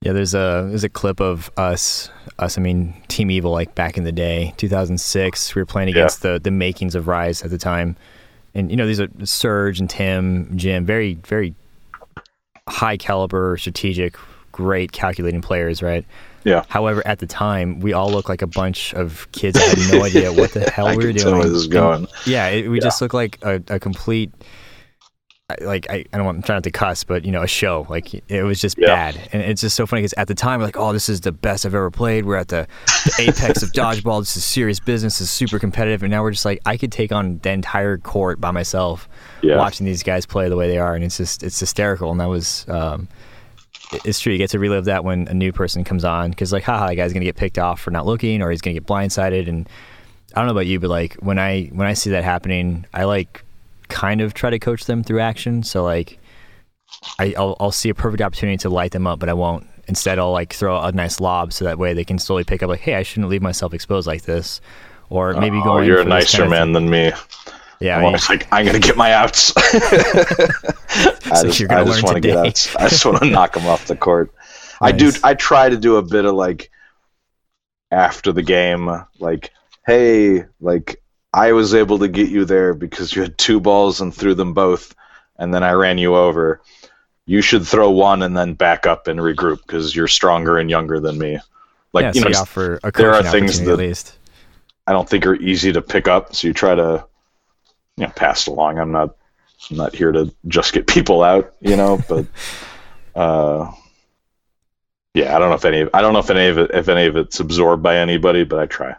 [0.01, 3.97] Yeah, there's a there's a clip of us us I mean Team Evil like back
[3.97, 5.55] in the day, 2006.
[5.55, 6.33] We were playing against yeah.
[6.33, 7.97] the the makings of Rise at the time,
[8.55, 11.53] and you know these are Serge and Tim, Jim, very very
[12.69, 14.15] high caliber, strategic,
[14.53, 16.05] great calculating players, right?
[16.45, 16.63] Yeah.
[16.69, 20.03] However, at the time, we all looked like a bunch of kids that had no
[20.05, 21.35] idea what the hell we were doing.
[21.35, 22.05] Where this is going.
[22.05, 22.83] And, yeah, it, we yeah.
[22.83, 24.31] just looked like a, a complete
[25.61, 27.87] like I, I don't want I'm trying not to cuss, but you know, a show.
[27.89, 30.67] Like it was just bad, and it's just so funny because at the time, we're
[30.67, 32.25] like, oh, this is the best I've ever played.
[32.25, 32.67] We're at the,
[33.05, 34.21] the apex of dodgeball.
[34.21, 35.19] This is serious business.
[35.19, 37.97] This is super competitive, and now we're just like, I could take on the entire
[37.97, 39.09] court by myself,
[39.41, 39.57] yeah.
[39.57, 42.11] watching these guys play the way they are, and it's just it's hysterical.
[42.11, 42.67] And that was.
[42.69, 43.07] Um,
[44.05, 44.31] it's true.
[44.31, 46.95] You get to relive that when a new person comes on because, like, haha, the
[46.95, 49.47] guy's gonna get picked off for not looking, or he's gonna get blindsided.
[49.47, 49.67] And
[50.35, 53.05] I don't know about you, but like when I when I see that happening, I
[53.05, 53.43] like
[53.89, 55.63] kind of try to coach them through action.
[55.63, 56.19] So like,
[57.19, 59.67] I, will I'll see a perfect opportunity to light them up, but I won't.
[59.87, 62.69] Instead, I'll like throw a nice lob so that way they can slowly pick up.
[62.69, 64.61] Like, hey, I shouldn't leave myself exposed like this,
[65.09, 65.79] or maybe oh, go.
[65.79, 67.11] You're a nicer kind of man than me.
[67.79, 69.53] Yeah, I want like I'm gonna get my outs.
[69.57, 72.75] I just, I just want to get outs.
[72.75, 74.31] I just want to knock them off the court.
[74.35, 74.77] Nice.
[74.81, 75.11] I do.
[75.23, 76.69] I try to do a bit of like
[77.89, 79.51] after the game, like,
[79.85, 81.01] hey, like
[81.33, 84.53] I was able to get you there because you had two balls and threw them
[84.53, 84.95] both,
[85.37, 86.61] and then I ran you over.
[87.25, 90.99] You should throw one and then back up and regroup because you're stronger and younger
[90.99, 91.39] than me.
[91.93, 94.17] Like yeah, you so know, you there are things that at least.
[94.87, 97.05] I don't think are easy to pick up, so you try to
[97.97, 98.79] you know pass it along.
[98.79, 99.15] I'm not
[99.69, 102.25] I'm not here to just get people out, you know, but
[103.15, 103.71] uh,
[105.13, 107.05] yeah, I don't know if any I don't know if any of it if any
[107.05, 108.95] of it's absorbed by anybody, but I try.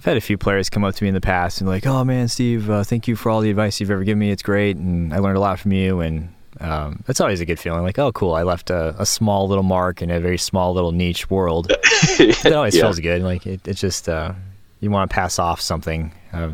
[0.00, 2.04] I've had a few players come up to me in the past and like, "Oh
[2.04, 4.30] man, Steve, uh, thank you for all the advice you've ever given me.
[4.30, 7.58] It's great, and I learned a lot from you." And um, that's always a good
[7.58, 7.82] feeling.
[7.82, 10.92] Like, oh, cool, I left a, a, small little mark in a very small little
[10.92, 11.70] niche world.
[12.18, 12.80] it always yeah.
[12.80, 13.20] feels good.
[13.20, 14.32] Like it, it's just uh,
[14.80, 16.12] you want to pass off something.
[16.32, 16.52] Uh,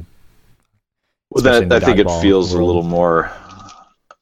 [1.31, 2.65] well, that I think it feels world.
[2.65, 3.31] a little more.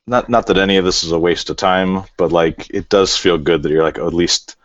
[0.07, 3.17] Not not that any of this is a waste of time, but like it does
[3.17, 4.57] feel good that you're like, oh, at least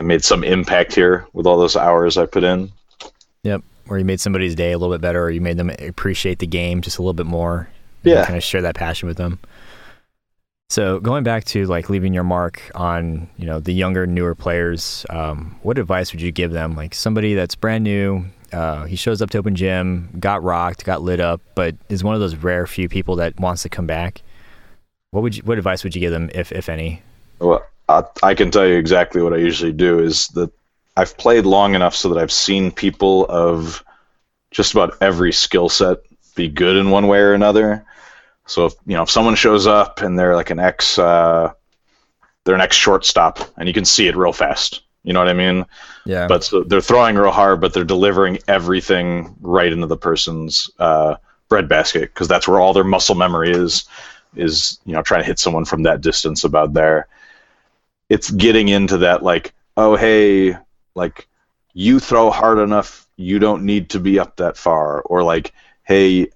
[0.00, 2.72] I made some impact here with all those hours I put in.
[3.92, 6.46] Where you made somebody's day a little bit better, or you made them appreciate the
[6.46, 7.68] game just a little bit more.
[8.04, 9.38] Yeah, kind of share that passion with them.
[10.70, 15.04] So going back to like leaving your mark on you know the younger, newer players,
[15.10, 16.74] um, what advice would you give them?
[16.74, 21.02] Like somebody that's brand new, uh, he shows up to open gym, got rocked, got
[21.02, 24.22] lit up, but is one of those rare few people that wants to come back.
[25.10, 27.02] What would you, what advice would you give them, if if any?
[27.40, 29.98] Well, I, I can tell you exactly what I usually do.
[29.98, 30.50] Is that
[30.96, 33.82] I've played long enough so that I've seen people of
[34.50, 35.98] just about every skill set
[36.34, 37.84] be good in one way or another.
[38.46, 41.52] So if you know if someone shows up and they're like an ex, uh,
[42.44, 44.82] they're an ex shortstop, and you can see it real fast.
[45.04, 45.64] You know what I mean?
[46.04, 46.26] Yeah.
[46.26, 51.16] But so they're throwing real hard, but they're delivering everything right into the person's uh,
[51.48, 53.84] breadbasket because that's where all their muscle memory is.
[54.34, 57.06] Is you know trying to hit someone from that distance about there.
[58.08, 60.56] It's getting into that like, oh hey,
[60.94, 61.28] like
[61.74, 65.52] you throw hard enough, you don't need to be up that far, or like,
[65.84, 66.28] hey,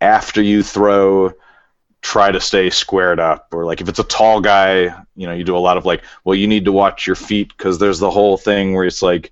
[0.00, 1.32] after you throw,
[2.02, 4.82] try to stay squared up, or like if it's a tall guy,
[5.16, 7.48] you know, you do a lot of like, well, you need to watch your feet
[7.56, 9.30] because there's the whole thing where it's like,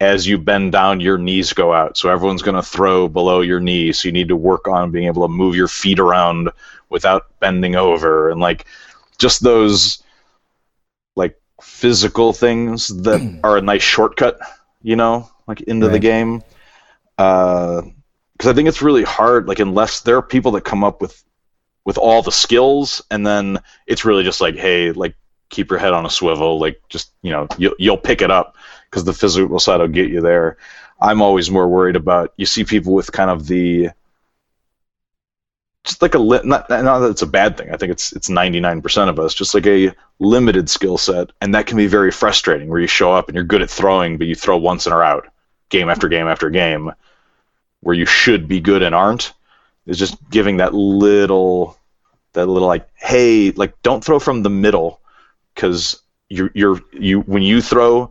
[0.00, 3.60] as you bend down, your knees go out, so everyone's going to throw below your
[3.60, 6.50] knees, so you need to work on being able to move your feet around
[6.90, 8.66] without bending over, and like
[9.18, 10.02] just those
[11.60, 14.38] physical things that are a nice shortcut
[14.86, 15.92] you know, like into right.
[15.92, 16.42] the game.
[17.16, 21.00] Because uh, I think it's really hard, like unless there are people that come up
[21.00, 21.22] with
[21.84, 25.16] with all the skills, and then it's really just like, hey, like
[25.48, 28.56] keep your head on a swivel, like just you know, you'll you'll pick it up
[28.88, 30.56] because the physical side will get you there.
[31.00, 33.90] I'm always more worried about you see people with kind of the
[35.86, 37.70] just like a li- not, not that it's a bad thing.
[37.70, 41.66] I think it's it's 99% of us, just like a limited skill set, and that
[41.66, 42.68] can be very frustrating.
[42.68, 45.02] Where you show up and you're good at throwing, but you throw once and are
[45.02, 45.28] out,
[45.68, 46.92] game after game after game,
[47.80, 49.32] where you should be good and aren't.
[49.86, 51.78] Is just giving that little,
[52.32, 55.00] that little like, hey, like don't throw from the middle,
[55.54, 58.10] because you're you're you when you throw,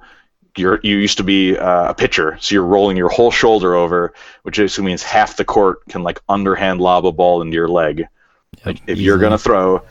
[0.58, 4.14] you're, you used to be uh, a pitcher, so you're rolling your whole shoulder over,
[4.44, 8.00] which basically means half the court can like underhand lob a ball into your leg.
[8.00, 9.04] Yep, like if easily.
[9.04, 9.84] you're gonna throw,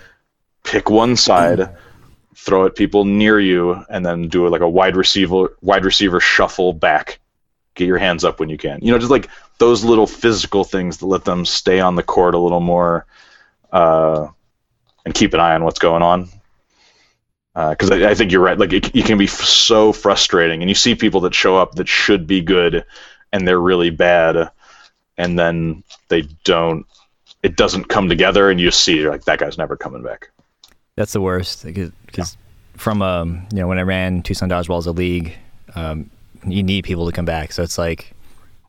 [0.62, 1.76] pick one side,
[2.34, 6.72] throw at people near you, and then do like a wide receiver wide receiver shuffle
[6.72, 7.20] back.
[7.74, 8.78] Get your hands up when you can.
[8.82, 12.34] You know, just like those little physical things that let them stay on the court
[12.34, 13.04] a little more,
[13.72, 14.28] uh,
[15.04, 16.28] and keep an eye on what's going on
[17.54, 18.58] because uh, I, I, think you're right.
[18.58, 21.88] Like it, it can be so frustrating, and you see people that show up that
[21.88, 22.84] should be good,
[23.32, 24.50] and they're really bad,
[25.16, 26.84] and then they don't.
[27.42, 30.30] It doesn't come together, and you see like that guy's never coming back.
[30.96, 32.24] That's the worst because yeah.
[32.76, 35.36] from um you know when I ran Tucson Dodgeball as a league,
[35.76, 36.10] um,
[36.44, 37.52] you need people to come back.
[37.52, 38.14] So it's like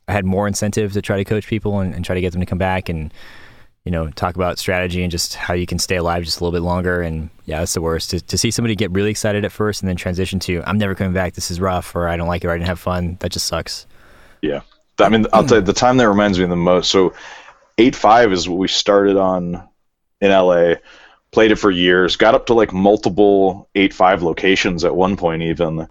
[0.07, 2.41] I had more incentive to try to coach people and, and try to get them
[2.41, 3.11] to come back and
[3.85, 6.57] you know, talk about strategy and just how you can stay alive just a little
[6.57, 7.01] bit longer.
[7.01, 8.09] And yeah, that's the worst.
[8.09, 10.95] To, to see somebody get really excited at first and then transition to, I'm never
[10.95, 11.33] coming back.
[11.33, 13.17] This is rough, or I don't like it, or I didn't have fun.
[13.19, 13.85] That just sucks.
[14.41, 14.61] Yeah.
[14.99, 16.89] I mean, I'll tell you, the time that reminds me the most.
[16.89, 17.13] So,
[17.77, 19.61] 8 5 is what we started on
[20.21, 20.75] in LA,
[21.31, 25.43] played it for years, got up to like multiple 8 5 locations at one point,
[25.43, 25.87] even.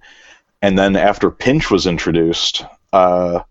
[0.62, 3.42] And then after Pinch was introduced, uh,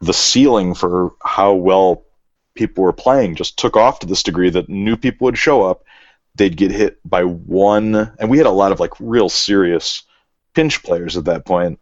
[0.00, 2.05] the ceiling for how well
[2.56, 5.84] people were playing just took off to this degree that new people would show up.
[6.34, 10.02] They'd get hit by one, and we had a lot of like real serious
[10.54, 11.78] pinch players at that point.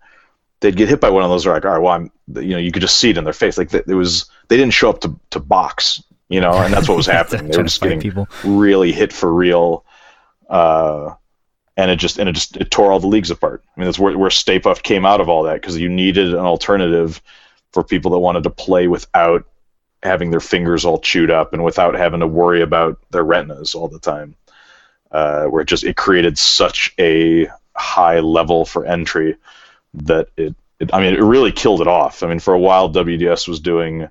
[0.60, 1.44] They'd get hit by one of those.
[1.44, 2.10] They're like, all right, well, I'm,
[2.42, 3.58] you know, you could just see it in their face.
[3.58, 6.96] Like it was, they didn't show up to, to box, you know, and that's what
[6.96, 7.48] was happening.
[7.48, 8.28] they were just getting people.
[8.44, 9.84] really hit for real.
[10.48, 11.14] Uh,
[11.76, 13.64] and it just and it just it tore all the leagues apart.
[13.76, 16.28] I mean, that's where where Stay Puft came out of all that because you needed
[16.28, 17.20] an alternative
[17.72, 19.44] for people that wanted to play without
[20.04, 23.88] having their fingers all chewed up and without having to worry about their retinas all
[23.88, 24.36] the time.
[25.10, 29.36] Uh, where it just it created such a high level for entry
[29.94, 32.22] that it, it, I mean it really killed it off.
[32.22, 34.08] I mean for a while WDS was doing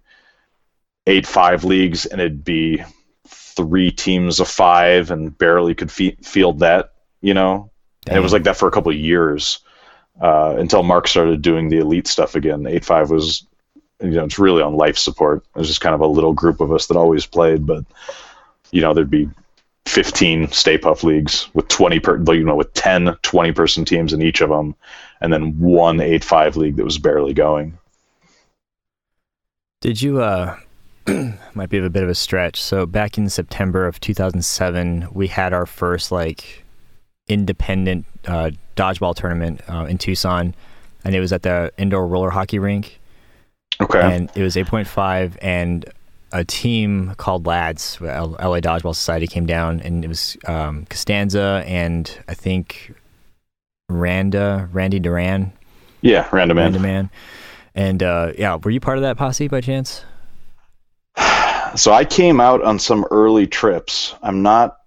[1.05, 2.83] eight five leagues and it'd be
[3.27, 7.69] three teams of five and barely could fe- field that, you know.
[8.05, 8.13] Damn.
[8.13, 9.59] And it was like that for a couple of years
[10.21, 12.65] uh, until Mark started doing the elite stuff again.
[12.65, 13.45] Eight five was
[14.03, 15.43] you know, it's really on life support.
[15.55, 17.85] There's just kind of a little group of us that always played, but
[18.71, 19.29] you know, there'd be
[19.85, 24.21] 15 Stay Puft leagues with 20 per, you know, with 10, 20 person teams in
[24.21, 24.75] each of them,
[25.21, 27.77] and then one 8-5 league that was barely going.
[29.81, 30.57] Did you, uh,
[31.53, 32.61] might be a bit of a stretch.
[32.61, 36.63] So back in September of 2007, we had our first like
[37.27, 40.55] independent uh, dodgeball tournament uh, in Tucson,
[41.03, 42.99] and it was at the indoor roller hockey rink.
[43.83, 44.01] Okay.
[44.01, 45.85] And it was 8.5, and
[46.31, 52.19] a team called Lads, LA Dodgeball Society, came down, and it was um, Costanza and
[52.27, 52.93] I think
[53.87, 55.53] Randa, Randy Duran.
[56.01, 56.63] Yeah, Randa Man.
[56.65, 57.09] Randa Man.
[57.75, 60.03] And uh, yeah, were you part of that posse by chance?
[61.75, 64.13] So I came out on some early trips.
[64.21, 64.77] I'm not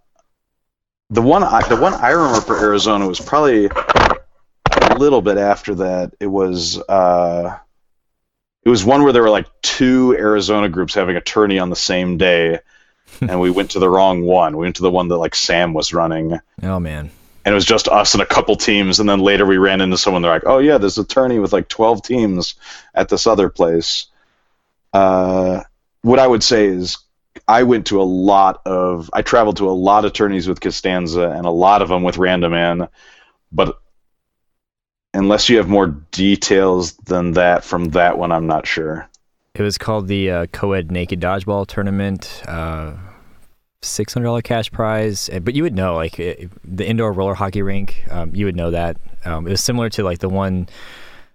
[1.11, 1.42] the one.
[1.42, 6.14] I, the one I remember for Arizona was probably a little bit after that.
[6.20, 6.80] It was.
[6.88, 7.59] Uh,
[8.67, 11.77] it was one where there were like two Arizona groups having a tourney on the
[11.77, 12.59] same day,
[13.21, 14.57] and we went to the wrong one.
[14.57, 16.41] We went to the one that like Sam was running.
[16.64, 17.12] Oh man.
[17.45, 19.97] And it was just us and a couple teams, and then later we ran into
[19.97, 20.21] someone.
[20.21, 22.57] They're like, "Oh yeah, there's a tourney with like 12 teams
[22.93, 24.07] at this other place."
[24.93, 25.62] Uh,
[26.03, 26.99] what I would say is,
[27.47, 31.31] I went to a lot of, I traveled to a lot of tourneys with Costanza,
[31.31, 32.89] and a lot of them with Random Man,
[33.53, 33.79] but
[35.17, 39.09] unless you have more details than that from that one, I'm not sure.
[39.55, 42.43] It was called the uh, Co-ed Naked Dodgeball Tournament.
[42.47, 42.93] Uh,
[43.83, 47.62] Six hundred dollar cash prize, but you would know like it, the indoor roller hockey
[47.62, 48.05] rink.
[48.11, 50.69] Um, you would know that um, it was similar to like the one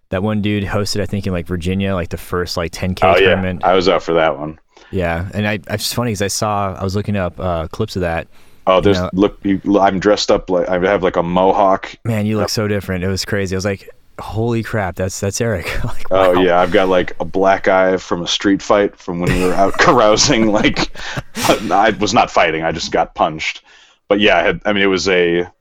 [0.09, 1.01] that one dude hosted.
[1.01, 3.61] I think in like Virginia, like the first like 10k oh, tournament.
[3.61, 3.69] Yeah.
[3.69, 4.59] I was out for that one.
[4.89, 8.01] Yeah, and I, it's funny because I saw I was looking up uh, clips of
[8.01, 8.27] that.
[8.67, 9.39] Oh, there's you know, look.
[9.43, 11.95] You, I'm dressed up like I have like a mohawk.
[12.05, 13.03] Man, you look so different.
[13.03, 13.55] It was crazy.
[13.55, 13.89] I was like,
[14.19, 15.65] holy crap, that's that's Erik.
[15.83, 16.39] like, oh, wow.
[16.39, 19.45] Oh yeah, I've got like a black eye from a street fight from when we
[19.45, 20.51] were out carousing.
[20.51, 20.91] Like
[21.35, 23.63] I was not fighting, I just got punched.
[24.07, 25.51] But yeah, I, had, I mean it was a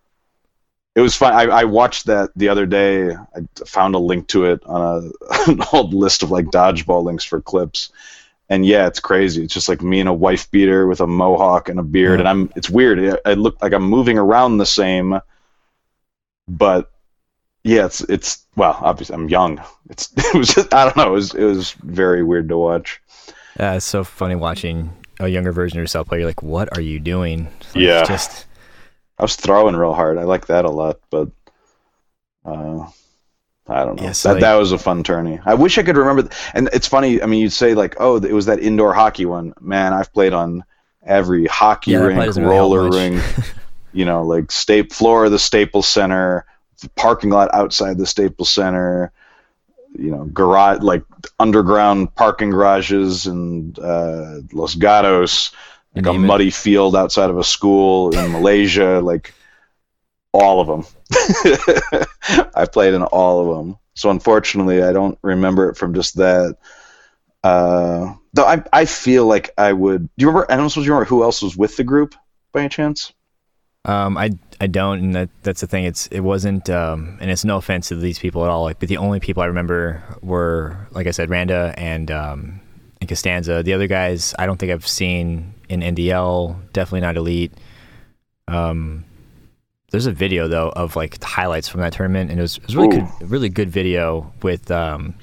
[0.96, 1.32] it was fun.
[1.32, 3.12] I, I, watched that the other day.
[3.12, 7.24] I found a link to it on a, an old list of like dodgeball links
[7.24, 7.92] for clips.
[8.50, 9.44] And yeah, it's crazy.
[9.44, 12.20] It's just like me and a wife beater with a mohawk and a beard, yeah.
[12.20, 12.52] and I'm.
[12.56, 13.16] It's weird.
[13.24, 15.20] I look like I'm moving around the same,
[16.48, 16.90] but
[17.62, 19.62] yeah, it's it's well, obviously I'm young.
[19.88, 21.08] It's it was just, I don't know.
[21.08, 23.00] It was it was very weird to watch.
[23.58, 26.18] Yeah, it's so funny watching a younger version of yourself play.
[26.18, 27.44] You're like, what are you doing?
[27.44, 28.46] Like, yeah, just
[29.18, 30.18] I was throwing real hard.
[30.18, 31.28] I like that a lot, but
[32.44, 32.86] uh,
[33.70, 34.02] I don't know.
[34.02, 35.38] Yeah, so that like, that was a fun tourney.
[35.44, 36.22] I wish I could remember.
[36.22, 37.22] Th- and it's funny.
[37.22, 39.54] I mean, you'd say like, oh, it was that indoor hockey one.
[39.60, 40.64] Man, I've played on
[41.06, 43.22] every hockey yeah, rink, roller rink.
[43.92, 46.44] you know, like state floor of the Staples Center
[46.80, 49.12] the parking lot outside the Staples Center,
[49.98, 51.04] you know, garage like
[51.38, 55.52] underground parking garages and uh, Los Gatos,
[55.94, 56.54] like a muddy it.
[56.54, 59.34] field outside of a school in Malaysia, like
[60.32, 60.86] all of them.
[62.54, 63.76] I played in all of them.
[63.94, 66.56] So unfortunately, I don't remember it from just that.
[67.42, 70.02] Uh, though I, I feel like I would.
[70.02, 70.50] Do you remember?
[70.50, 72.14] I don't suppose you remember who else was with the group
[72.52, 73.12] by any chance?
[73.84, 74.30] Um, I
[74.60, 75.84] I don't, and that that's the thing.
[75.84, 78.64] It's it wasn't, um, and it's no offense to these people at all.
[78.64, 82.60] Like, but the only people I remember were, like I said, Randa and um,
[83.00, 83.62] and Costanza.
[83.62, 86.72] The other guys, I don't think I've seen in NDL.
[86.72, 87.52] Definitely not elite.
[88.48, 89.04] Um,
[89.90, 92.66] there's a video though of like the highlights from that tournament, and it was, it
[92.66, 93.08] was really Ooh.
[93.18, 95.14] good, really good video with um,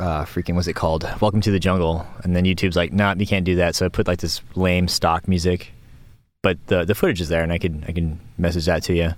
[0.00, 1.08] uh, freaking what's it called?
[1.20, 2.06] Welcome to the Jungle.
[2.24, 3.74] And then YouTube's like, nah, you can't do that.
[3.74, 5.72] So I put like this lame stock music
[6.42, 9.12] but the the footage is there, and I can I can message that to you.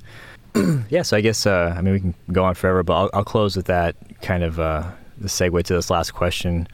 [0.91, 3.25] yeah, so I guess uh, I mean we can go on forever, but I'll, I'll
[3.25, 4.85] close with that kind of uh,
[5.19, 6.69] the segue to this last question.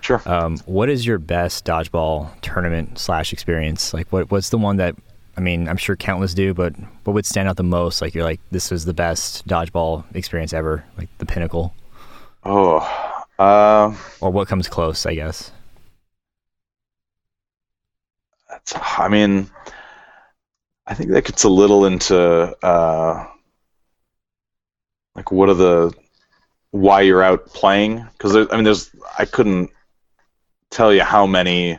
[0.00, 0.22] Sure.
[0.24, 3.92] Um, what is your best dodgeball tournament slash experience?
[3.92, 4.94] Like, what what's the one that
[5.36, 6.74] I mean, I'm sure countless do, but
[7.04, 8.00] what would stand out the most?
[8.00, 11.74] Like, you're like, this was the best dodgeball experience ever, like the pinnacle.
[12.44, 12.78] Oh,
[13.38, 15.52] uh, or what comes close, I guess.
[18.48, 19.50] That's, I mean,
[20.86, 22.16] I think that gets a little into
[22.64, 23.26] uh,
[25.14, 25.92] like what are the
[26.70, 29.70] why you're out playing because I mean there's I couldn't
[30.70, 31.78] tell you how many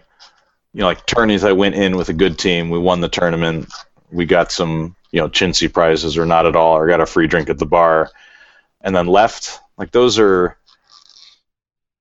[0.78, 3.68] you know like tourneys I went in with a good team we won the tournament.
[4.12, 7.26] We got some you know chintzy prizes or not at all or got a free
[7.26, 8.12] drink at the bar.
[8.82, 9.60] And then left.
[9.80, 10.56] Like those are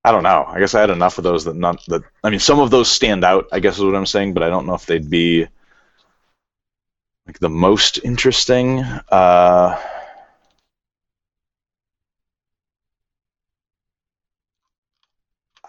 [0.05, 0.45] I don't know.
[0.47, 2.91] I guess I had enough of those that not that I mean some of those
[2.91, 5.47] stand out I guess is what I'm saying but I don't know if they'd be
[7.27, 8.81] like the most interesting.
[8.81, 9.81] Uh,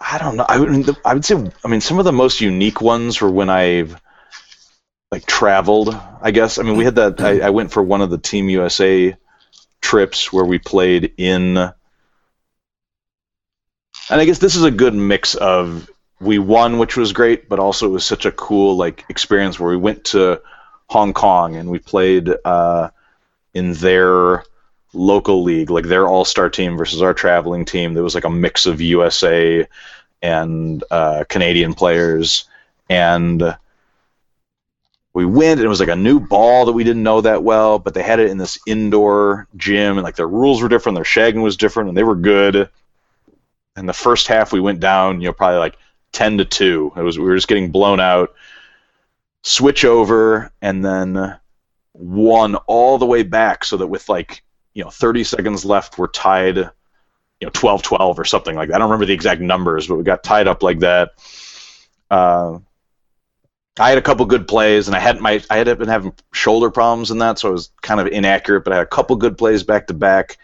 [0.00, 0.46] I don't know.
[0.48, 1.34] I would, I would say,
[1.64, 4.00] I mean, some of the most unique ones were when I've
[5.10, 5.94] like traveled.
[6.20, 6.58] I guess.
[6.58, 7.20] I mean, we had that.
[7.20, 9.16] I, I went for one of the Team USA
[9.80, 11.72] trips where we played in, and
[14.10, 15.88] I guess this is a good mix of
[16.20, 19.70] we won, which was great, but also it was such a cool like experience where
[19.70, 20.40] we went to
[20.88, 22.90] Hong Kong, and we played uh,
[23.54, 24.44] in their
[24.92, 27.94] local league, like their all star team versus our traveling team.
[27.94, 29.66] There was like a mix of USA
[30.22, 32.44] and uh, Canadian players,
[32.88, 33.56] and
[35.12, 35.60] we went.
[35.60, 38.02] And it was like a new ball that we didn't know that well, but they
[38.02, 41.56] had it in this indoor gym, and like their rules were different, their shagging was
[41.56, 42.68] different, and they were good.
[43.76, 45.76] And the first half, we went down, you know, probably like
[46.12, 46.92] ten to two.
[46.96, 48.34] It was we were just getting blown out
[49.42, 51.38] switch over, and then
[51.94, 54.42] won all the way back so that with like
[54.78, 56.70] you know 30 seconds left we're tied you
[57.42, 58.76] know 12 12 or something like that.
[58.76, 61.10] I don't remember the exact numbers but we got tied up like that.
[62.10, 62.58] Uh,
[63.78, 66.70] i had a couple good plays and i had my i had been having shoulder
[66.70, 69.36] problems in that so i was kind of inaccurate but i had a couple good
[69.36, 70.38] plays back to back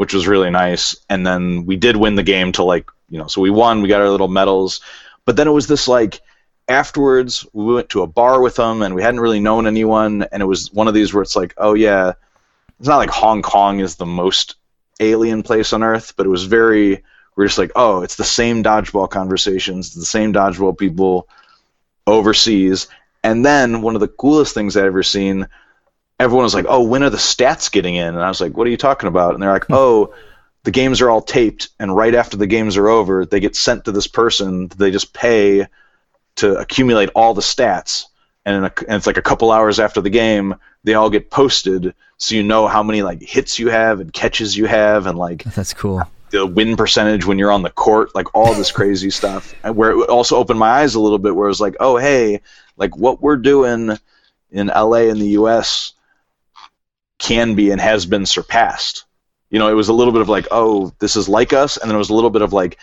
[0.00, 0.96] which was really nice.
[1.10, 3.88] And then we did win the game to like you know so we won we
[3.88, 4.80] got our little medals.
[5.26, 6.22] But then it was this like
[6.68, 10.22] afterwards we went to a bar with them and we hadn't really known anyone.
[10.32, 12.14] And it was one of these where it's like oh yeah
[12.80, 14.56] it's not like hong kong is the most
[14.98, 17.04] alien place on Earth, but it was very.
[17.36, 21.28] We're just like, oh, it's the same dodgeball conversations, the same dodgeball people
[22.06, 22.88] overseas.
[23.22, 25.46] And then one of the coolest things I've ever seen,
[26.18, 28.08] everyone was like, oh, when are the stats getting in?
[28.08, 29.34] And I was like, what are you talking about?
[29.34, 30.12] And they're like, oh,
[30.64, 33.84] the games are all taped, and right after the games are over, they get sent
[33.84, 34.68] to this person.
[34.68, 35.66] They just pay
[36.36, 38.06] to accumulate all the stats,
[38.56, 40.54] and, a, and, it's like a couple hours after the game,
[40.84, 44.56] they all get posted, so you know how many like hits you have and catches
[44.56, 46.02] you have, and like that's cool.
[46.30, 49.54] The win percentage when you're on the court, like all this crazy stuff.
[49.64, 52.40] Where it also opened my eyes a little bit, where it was like, oh hey,
[52.76, 53.96] like what we're doing
[54.50, 55.92] in LA in the U.S.
[57.18, 59.04] can be and has been surpassed
[59.50, 61.90] you know, it was a little bit of like, oh, this is like us, and
[61.90, 62.78] then it was a little bit of like,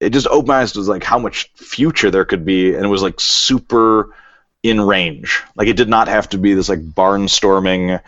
[0.00, 2.88] it just opened my eyes to like how much future there could be, and it
[2.88, 4.14] was like super
[4.62, 5.42] in range.
[5.56, 8.00] Like it did not have to be this like barnstorming,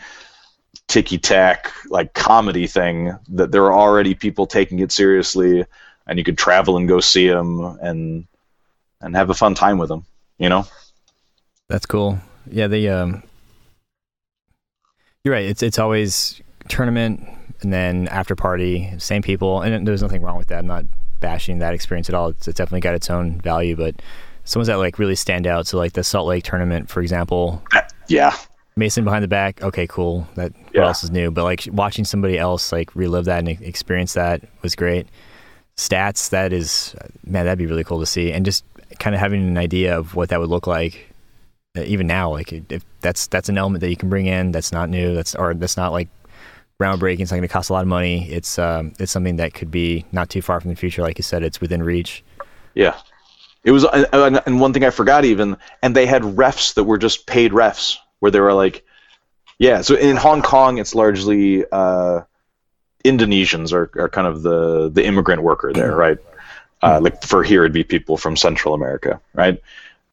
[0.88, 3.16] ticky tack like comedy thing.
[3.28, 5.64] That there were already people taking it seriously,
[6.06, 8.26] and you could travel and go see them and
[9.00, 10.04] and have a fun time with them.
[10.38, 10.66] You know.
[11.68, 12.18] That's cool.
[12.50, 13.22] Yeah, the um,
[15.24, 15.44] you're right.
[15.44, 17.28] It's it's always tournament
[17.62, 20.60] and then after party, same people, and there's nothing wrong with that.
[20.60, 20.84] I'm not
[21.20, 22.28] bashing that experience at all.
[22.28, 23.94] It's, it's definitely got its own value, but
[24.44, 25.66] some ones that like really stand out.
[25.66, 27.62] So like the Salt Lake tournament, for example.
[28.08, 28.34] Yeah.
[28.76, 29.62] Mason behind the back.
[29.62, 30.26] Okay, cool.
[30.34, 30.80] That yeah.
[30.80, 31.30] what else is new?
[31.30, 35.06] But like watching somebody else like relive that and experience that was great.
[35.76, 36.94] Stats, that is,
[37.24, 38.64] man, that'd be really cool to see, and just
[38.98, 41.10] kind of having an idea of what that would look like
[41.76, 44.72] uh, even now like if that's that's an element that you can bring in that's
[44.72, 46.08] not new that's or that's not like
[46.80, 47.20] groundbreaking.
[47.20, 48.28] It's not going to cost a lot of money.
[48.30, 51.02] It's um, it's something that could be not too far from the future.
[51.02, 52.24] Like you said, it's within reach.
[52.74, 52.98] Yeah,
[53.64, 53.84] it was.
[53.84, 57.96] And one thing I forgot even, and they had refs that were just paid refs,
[58.20, 58.84] where they were like,
[59.58, 59.82] yeah.
[59.82, 62.22] So in Hong Kong, it's largely uh,
[63.04, 66.18] Indonesians are, are kind of the the immigrant worker there, right?
[66.82, 69.60] Uh, like for here, it'd be people from Central America, right?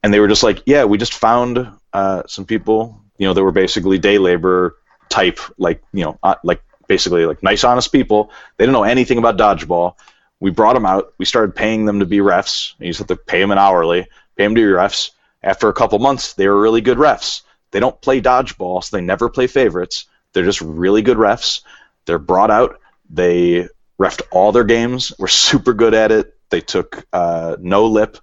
[0.04, 3.42] And they were just like, yeah, we just found uh, some people, you know, that
[3.42, 4.76] were basically day labor
[5.10, 8.32] type, like you know, uh, like basically like nice, honest people.
[8.58, 9.96] They didn't know anything about dodgeball.
[10.40, 11.14] We brought them out.
[11.18, 12.74] We started paying them to be refs.
[12.80, 14.04] You just have to pay them an hourly,
[14.36, 15.12] pay them to be refs.
[15.44, 17.42] After a couple months, they were really good refs.
[17.72, 20.06] They don't play dodgeball, so they never play favorites.
[20.34, 21.62] They're just really good refs.
[22.06, 22.80] They're brought out.
[23.10, 23.68] They
[24.00, 25.12] refed all their games.
[25.18, 26.36] Were super good at it.
[26.50, 28.18] They took uh, no lip,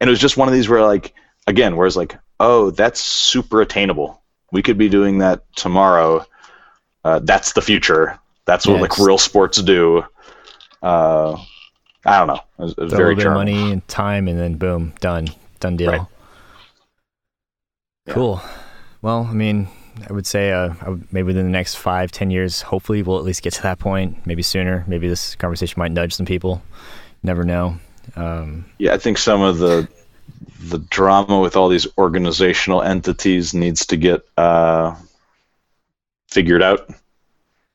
[0.00, 1.14] and it was just one of these where like
[1.46, 4.19] again, where it's like, oh, that's super attainable
[4.52, 6.24] we could be doing that tomorrow.
[7.04, 8.18] Uh, that's the future.
[8.46, 10.04] That's what yeah, like real sports do.
[10.82, 11.36] Uh,
[12.04, 12.40] I don't know.
[12.58, 15.28] It was, it was very of money and time, and then boom, done,
[15.60, 15.92] done deal.
[15.92, 16.06] Right.
[18.08, 18.42] Cool.
[19.02, 19.68] Well, I mean,
[20.08, 20.74] I would say uh,
[21.12, 24.26] maybe within the next five, ten years, hopefully we'll at least get to that point.
[24.26, 24.84] Maybe sooner.
[24.88, 26.62] Maybe this conversation might nudge some people.
[27.22, 27.78] Never know.
[28.16, 29.88] Um, yeah, I think some of the
[30.60, 34.94] the drama with all these organizational entities needs to get uh,
[36.28, 36.88] figured out.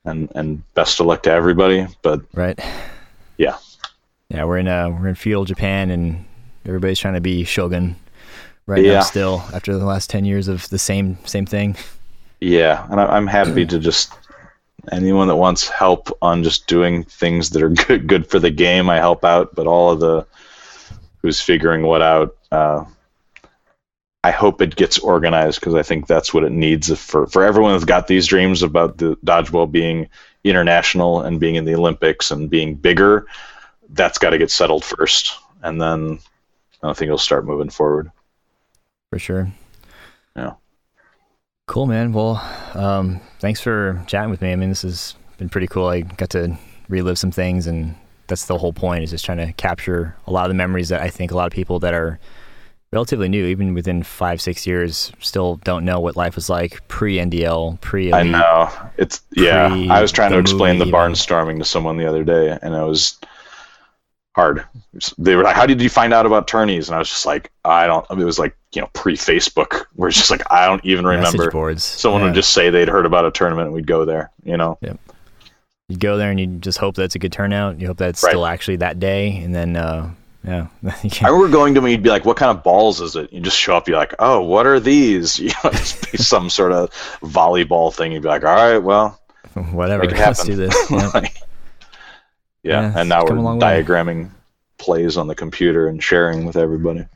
[0.04, 1.84] And and best of luck to everybody.
[2.02, 2.60] But right,
[3.38, 3.58] yeah,
[4.28, 6.24] yeah, we're in uh, we're in feudal Japan, and
[6.64, 7.96] everybody's trying to be shogun
[8.66, 8.94] right yeah.
[8.94, 9.00] now.
[9.00, 11.76] Still, after the last ten years of the same same thing.
[12.40, 14.12] Yeah, and I'm happy to just
[14.92, 18.88] anyone that wants help on just doing things that are good good for the game,
[18.88, 19.56] I help out.
[19.56, 20.24] But all of the
[21.22, 22.84] who's figuring what out uh,
[24.24, 27.72] I hope it gets organized because I think that's what it needs for for everyone
[27.72, 30.08] that's got these dreams about the dodgeball being
[30.42, 33.26] international and being in the Olympics and being bigger.
[33.90, 36.18] That's got to get settled first, and then
[36.82, 38.10] I think it'll start moving forward.
[39.10, 39.52] For sure.
[40.34, 40.54] Yeah.
[41.66, 42.12] Cool, man.
[42.12, 42.42] Well,
[42.74, 44.52] um, thanks for chatting with me.
[44.52, 45.86] I mean, this has been pretty cool.
[45.86, 46.56] I got to
[46.88, 47.94] relive some things, and
[48.26, 51.00] that's the whole point is just trying to capture a lot of the memories that
[51.00, 52.18] I think a lot of people that are
[52.92, 57.16] relatively new, even within five, six years, still don't know what life was like pre
[57.16, 58.12] NDL, pre.
[58.12, 59.68] I know it's yeah.
[59.90, 63.18] I was trying to explain the barnstorming to someone the other day, and it was
[64.34, 64.64] hard.
[65.18, 67.50] They were like, "How did you find out about tourneys?" And I was just like,
[67.64, 70.84] "I don't." It was like you know pre Facebook, where it's just like I don't
[70.84, 71.50] even remember.
[71.50, 71.82] Boards.
[71.82, 72.28] Someone yeah.
[72.28, 74.30] would just say they'd heard about a tournament, and we'd go there.
[74.44, 74.78] You know.
[74.80, 75.00] Yep.
[75.88, 77.80] You go there and you just hope that's a good turnout.
[77.80, 78.30] You hope that's right.
[78.30, 80.10] still actually that day, and then uh,
[80.46, 80.68] yeah.
[81.22, 83.40] I remember going to him, you'd be like, "What kind of balls is it?" You
[83.40, 86.90] just show up, you're like, "Oh, what are these?" You know, some sort of
[87.20, 88.12] volleyball thing.
[88.12, 89.20] You'd be like, "All right, well,
[89.72, 91.10] whatever, let's do this." Yeah.
[91.14, 91.28] yeah.
[92.62, 94.30] yeah, and now we're diagramming way.
[94.78, 97.06] plays on the computer and sharing with everybody.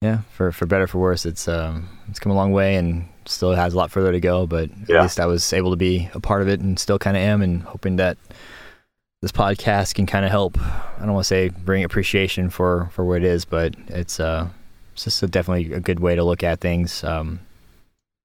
[0.00, 3.52] yeah, for for better for worse, it's um, it's come a long way and still
[3.52, 4.46] has a lot further to go.
[4.46, 4.96] But Yeah.
[4.98, 7.22] at least I was able to be a part of it and still kind of
[7.22, 8.16] am, and hoping that
[9.22, 10.58] this podcast can kind of help.
[10.60, 14.48] I don't want to say bring appreciation for for what it is, but it's uh,
[14.94, 17.02] it's just a, definitely a good way to look at things.
[17.02, 17.40] Um,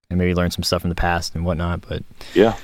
[0.10, 1.82] and maybe learn some stuff from the past and whatnot.
[1.88, 2.02] But
[2.34, 2.56] Yeah.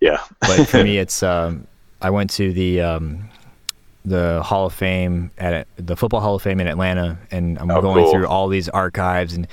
[0.00, 0.18] Yeah.
[0.40, 1.66] but for me, it's um,
[2.00, 3.28] I went to the um,
[4.04, 7.80] the Hall of Fame at the Football Hall of Fame in Atlanta, and I'm Oh,
[7.82, 8.12] going cool.
[8.12, 9.48] through all these archives, and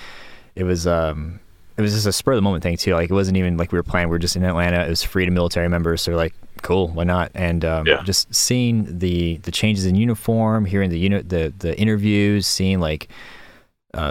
[0.55, 1.39] it was um,
[1.77, 2.93] it was just a spur of the moment thing too.
[2.93, 4.09] Like it wasn't even like we were planning.
[4.09, 4.83] We were just in Atlanta.
[4.85, 7.31] It was free to military members, so we're like, cool, why not?
[7.33, 8.01] And um, Yeah.
[8.03, 13.07] just seeing the the changes in uniform, hearing the unit the the interviews, seeing like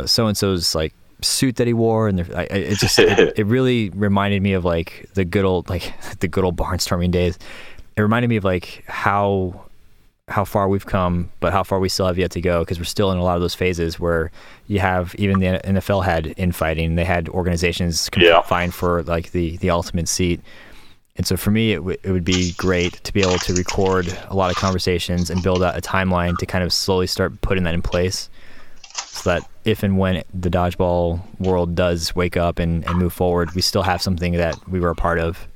[0.06, 3.34] so and so's like suit that he wore, and the, I, I- it just it,
[3.38, 7.38] it really reminded me of like the good old like the good old barnstorming days.
[7.96, 9.66] It reminded me of like how
[10.28, 12.84] how far we've come, but how far we still have yet to go because we're
[12.84, 14.30] still in a lot of those phases where
[14.68, 16.94] you have even the NFL had infighting.
[16.94, 18.40] They had organizations Yeah.
[18.70, 20.40] for like the the ultimate seat.
[21.16, 24.06] And so for me, it, w- it would be great to be able to record
[24.30, 27.64] a lot of conversations and build out a timeline to kind of slowly start putting
[27.64, 28.30] that in place
[28.94, 33.52] so that if and when the dodgeball world does wake up and, and move forward,
[33.54, 35.46] we still have something that we were a part of.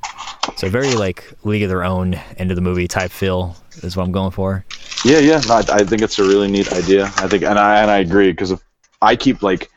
[0.56, 4.04] So very like League of Their Own end of the movie type feel is what
[4.04, 4.64] I'm going for.
[5.04, 5.40] Yeah, yeah.
[5.48, 7.04] No, I, I think it's a really neat idea.
[7.16, 8.60] I think, and I and I agree because if
[9.02, 9.70] I keep like,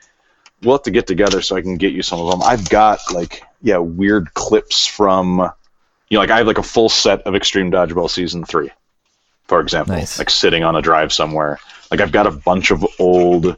[0.61, 2.41] we'll have to get together so I can get you some of them.
[2.43, 5.39] I've got like, yeah, weird clips from,
[6.09, 8.69] you know, like I have like a full set of Extreme Dodgeball season three,
[9.47, 10.19] for example, Nice.
[10.19, 11.59] like sitting on a drive somewhere.
[11.91, 13.57] Like I've got a bunch of old,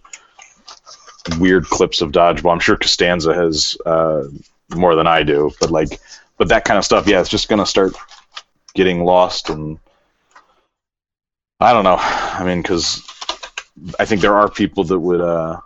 [1.39, 2.53] weird clips of dodgeball.
[2.53, 4.23] I'm sure Costanza has uh,
[4.75, 5.99] more than I do, but like,
[6.37, 7.93] but that kind of stuff, yeah, it's just gonna start
[8.73, 9.79] getting lost and
[11.59, 11.97] I don't know.
[11.99, 13.03] I mean, because
[13.99, 15.59] I think there are people that would uh,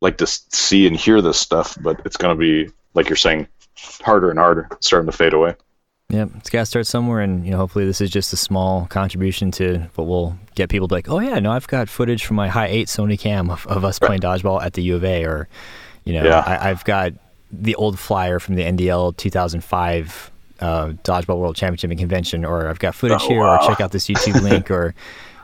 [0.00, 3.46] like to see and hear this stuff, but it's to be, like you're saying,
[4.02, 4.68] harder and harder.
[4.80, 5.54] Starting to fade away.
[6.10, 8.86] Yep, it's got to start somewhere, and you know, hopefully, this is just a small
[8.86, 12.24] contribution to what will get people to be like, oh yeah, no, I've got footage
[12.24, 15.04] from my high eight Sony cam of, of us playing dodgeball at the U of
[15.04, 15.48] A, or
[16.04, 16.38] you know, Yeah.
[16.38, 17.12] I, I've got
[17.52, 20.30] the old flyer from the NDL 2005
[20.60, 23.58] uh, dodgeball world championship and convention, or I've got footage Oh, here, wow.
[23.60, 24.94] or check out this YouTube link, or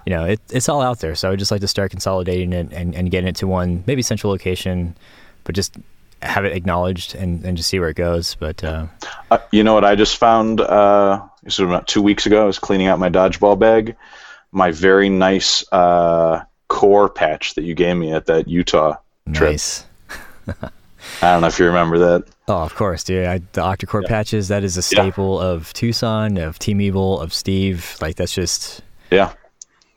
[0.06, 1.14] you know, it, it's all out there.
[1.14, 3.84] So I would just like to start consolidating it and, and getting it to one
[3.86, 4.96] maybe central location,
[5.44, 5.76] but just
[6.24, 8.34] have it acknowledged and, and just see where it goes.
[8.34, 8.86] But uh,
[9.30, 10.60] Uh, you know what I just found?
[10.60, 12.42] Uh, this was about two weeks ago.
[12.42, 13.96] I was cleaning out my dodgeball bag.
[14.52, 18.96] My very nice uh, core patch that you gave me at that Utah
[19.32, 19.50] trip.
[19.52, 19.84] nice.
[21.22, 22.24] I don't know if you remember that.
[22.48, 23.26] Oh, of course, dude.
[23.26, 27.96] I, the Octocore patches, that is a staple of Tucson, of Team Evil, of Steve.
[28.00, 28.80] Like, that's just,
[29.10, 29.32] Yeah,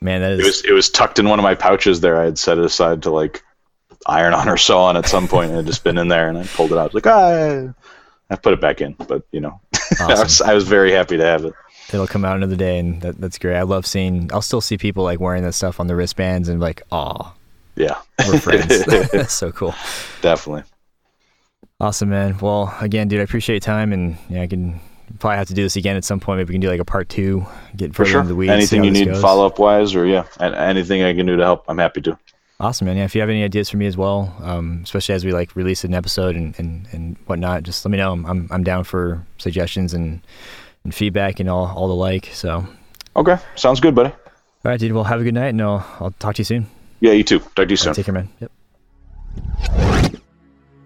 [0.01, 0.45] man, that it is.
[0.45, 2.19] was it was tucked in one of my pouches there.
[2.21, 3.41] I had set it aside to like
[4.05, 6.37] iron on or sew on at some point, and it just been in there, and
[6.37, 6.81] I pulled it out.
[6.81, 7.73] I was like, ah,
[8.29, 9.59] I put it back in, but you know,
[9.99, 10.41] I, was.
[10.41, 11.53] I was very happy to have it.
[11.89, 13.55] It'll come out another day, and that, that's great.
[13.55, 16.59] I love seeing, I'll still see people like wearing that stuff on the wristbands and
[16.59, 17.33] like, oh,
[17.77, 17.95] Yeah,
[18.27, 18.83] we're friends.
[18.85, 19.73] that's so cool.
[20.21, 20.63] definitely.
[21.79, 22.37] Awesome, man.
[22.39, 24.81] Well, again, dude, I appreciate your time, and yeah, I can
[25.19, 26.39] probably have to do this again at some point.
[26.39, 27.45] Maybe we can do like a part two,
[27.75, 28.19] get For further sure.
[28.21, 28.51] into the weeds.
[28.51, 31.77] Anything you need follow up wise, or yeah, anything I can do to help, I'm
[31.77, 32.17] happy to.
[32.59, 32.97] Awesome, man.
[32.97, 35.55] Yeah, if you have any ideas for me as well, um, especially as we like
[35.55, 38.11] release an episode and, and, and whatnot, just let me know.
[38.11, 40.21] I'm, I'm I'm down for suggestions and,
[40.83, 42.31] and feedback and all all the like.
[42.33, 42.65] So,
[43.15, 44.09] Okay, sounds good, buddy.
[44.09, 44.15] All
[44.71, 44.91] right, dude.
[44.91, 46.65] Well, have a good night, and I'll I'll talk to you soon.
[46.99, 47.39] Yeah, you too.
[47.39, 47.93] Talk to you soon.
[47.93, 48.29] Take care, man.
[48.39, 48.51] Yep.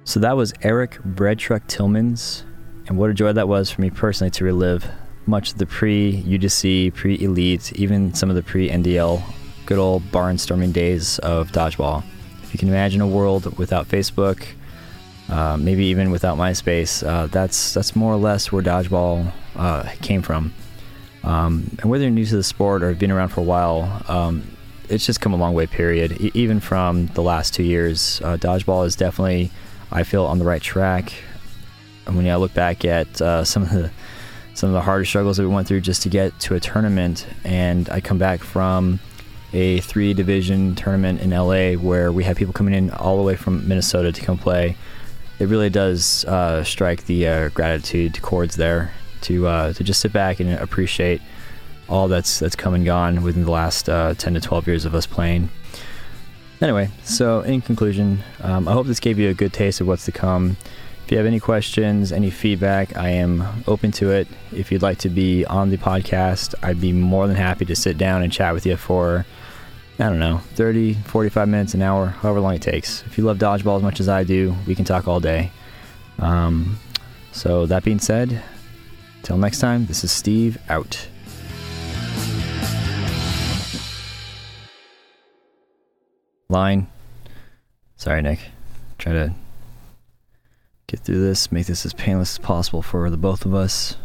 [0.03, 2.43] So that was Erik Breadtruck Tillmans,
[2.87, 4.85] and what a joy that was for me personally to relive
[5.25, 9.23] much of the pre UDC, pre Elite, even some of the pre NDL,
[9.71, 12.03] good old barnstorming days of dodgeball.
[12.43, 14.45] If you can imagine a world without Facebook,
[15.29, 20.23] uh, maybe even without MySpace, uh, that's that's more or less where dodgeball uh, came
[20.23, 20.53] from.
[21.23, 24.03] Um, and whether you're new to the sport or have been around for a while,
[24.09, 24.43] um,
[24.89, 25.67] it's just come a long way.
[25.67, 26.19] Period.
[26.19, 29.51] E- even from the last two years, uh, dodgeball is definitely,
[29.89, 31.13] I feel, on the right track.
[32.05, 33.89] And when I look back at uh, some of the
[34.53, 37.25] some of the harder struggles that we went through just to get to a tournament,
[37.45, 38.99] and I come back from
[39.53, 43.35] a three division tournament in LA where we had people coming in all the way
[43.35, 44.75] from Minnesota to come play.
[45.39, 48.91] It really does uh, strike the uh, gratitude chords there
[49.21, 51.21] to uh, to just sit back and appreciate
[51.89, 54.95] all that's that's come and gone within the last uh, 10 to 12 years of
[54.95, 55.49] us playing.
[56.61, 60.05] Anyway, so in conclusion, um, I hope this gave you a good taste of what's
[60.05, 60.57] to come.
[61.03, 64.27] If you have any questions, any feedback, I am open to it.
[64.53, 67.97] If you'd like to be on the podcast, I'd be more than happy to sit
[67.97, 69.25] down and chat with you for
[69.99, 73.03] I don't know, 30, 45 minutes, an hour, however long it takes.
[73.03, 75.51] If you love dodgeball as much as I do, we can talk all day.
[76.17, 76.79] Um,
[77.31, 78.41] so, that being said,
[79.23, 81.07] till next time, this is Steve out.
[86.49, 86.87] Line.
[87.95, 88.39] Sorry, Nick.
[88.97, 89.33] Try to
[90.87, 93.95] get through this, make this as painless as possible for the both of us.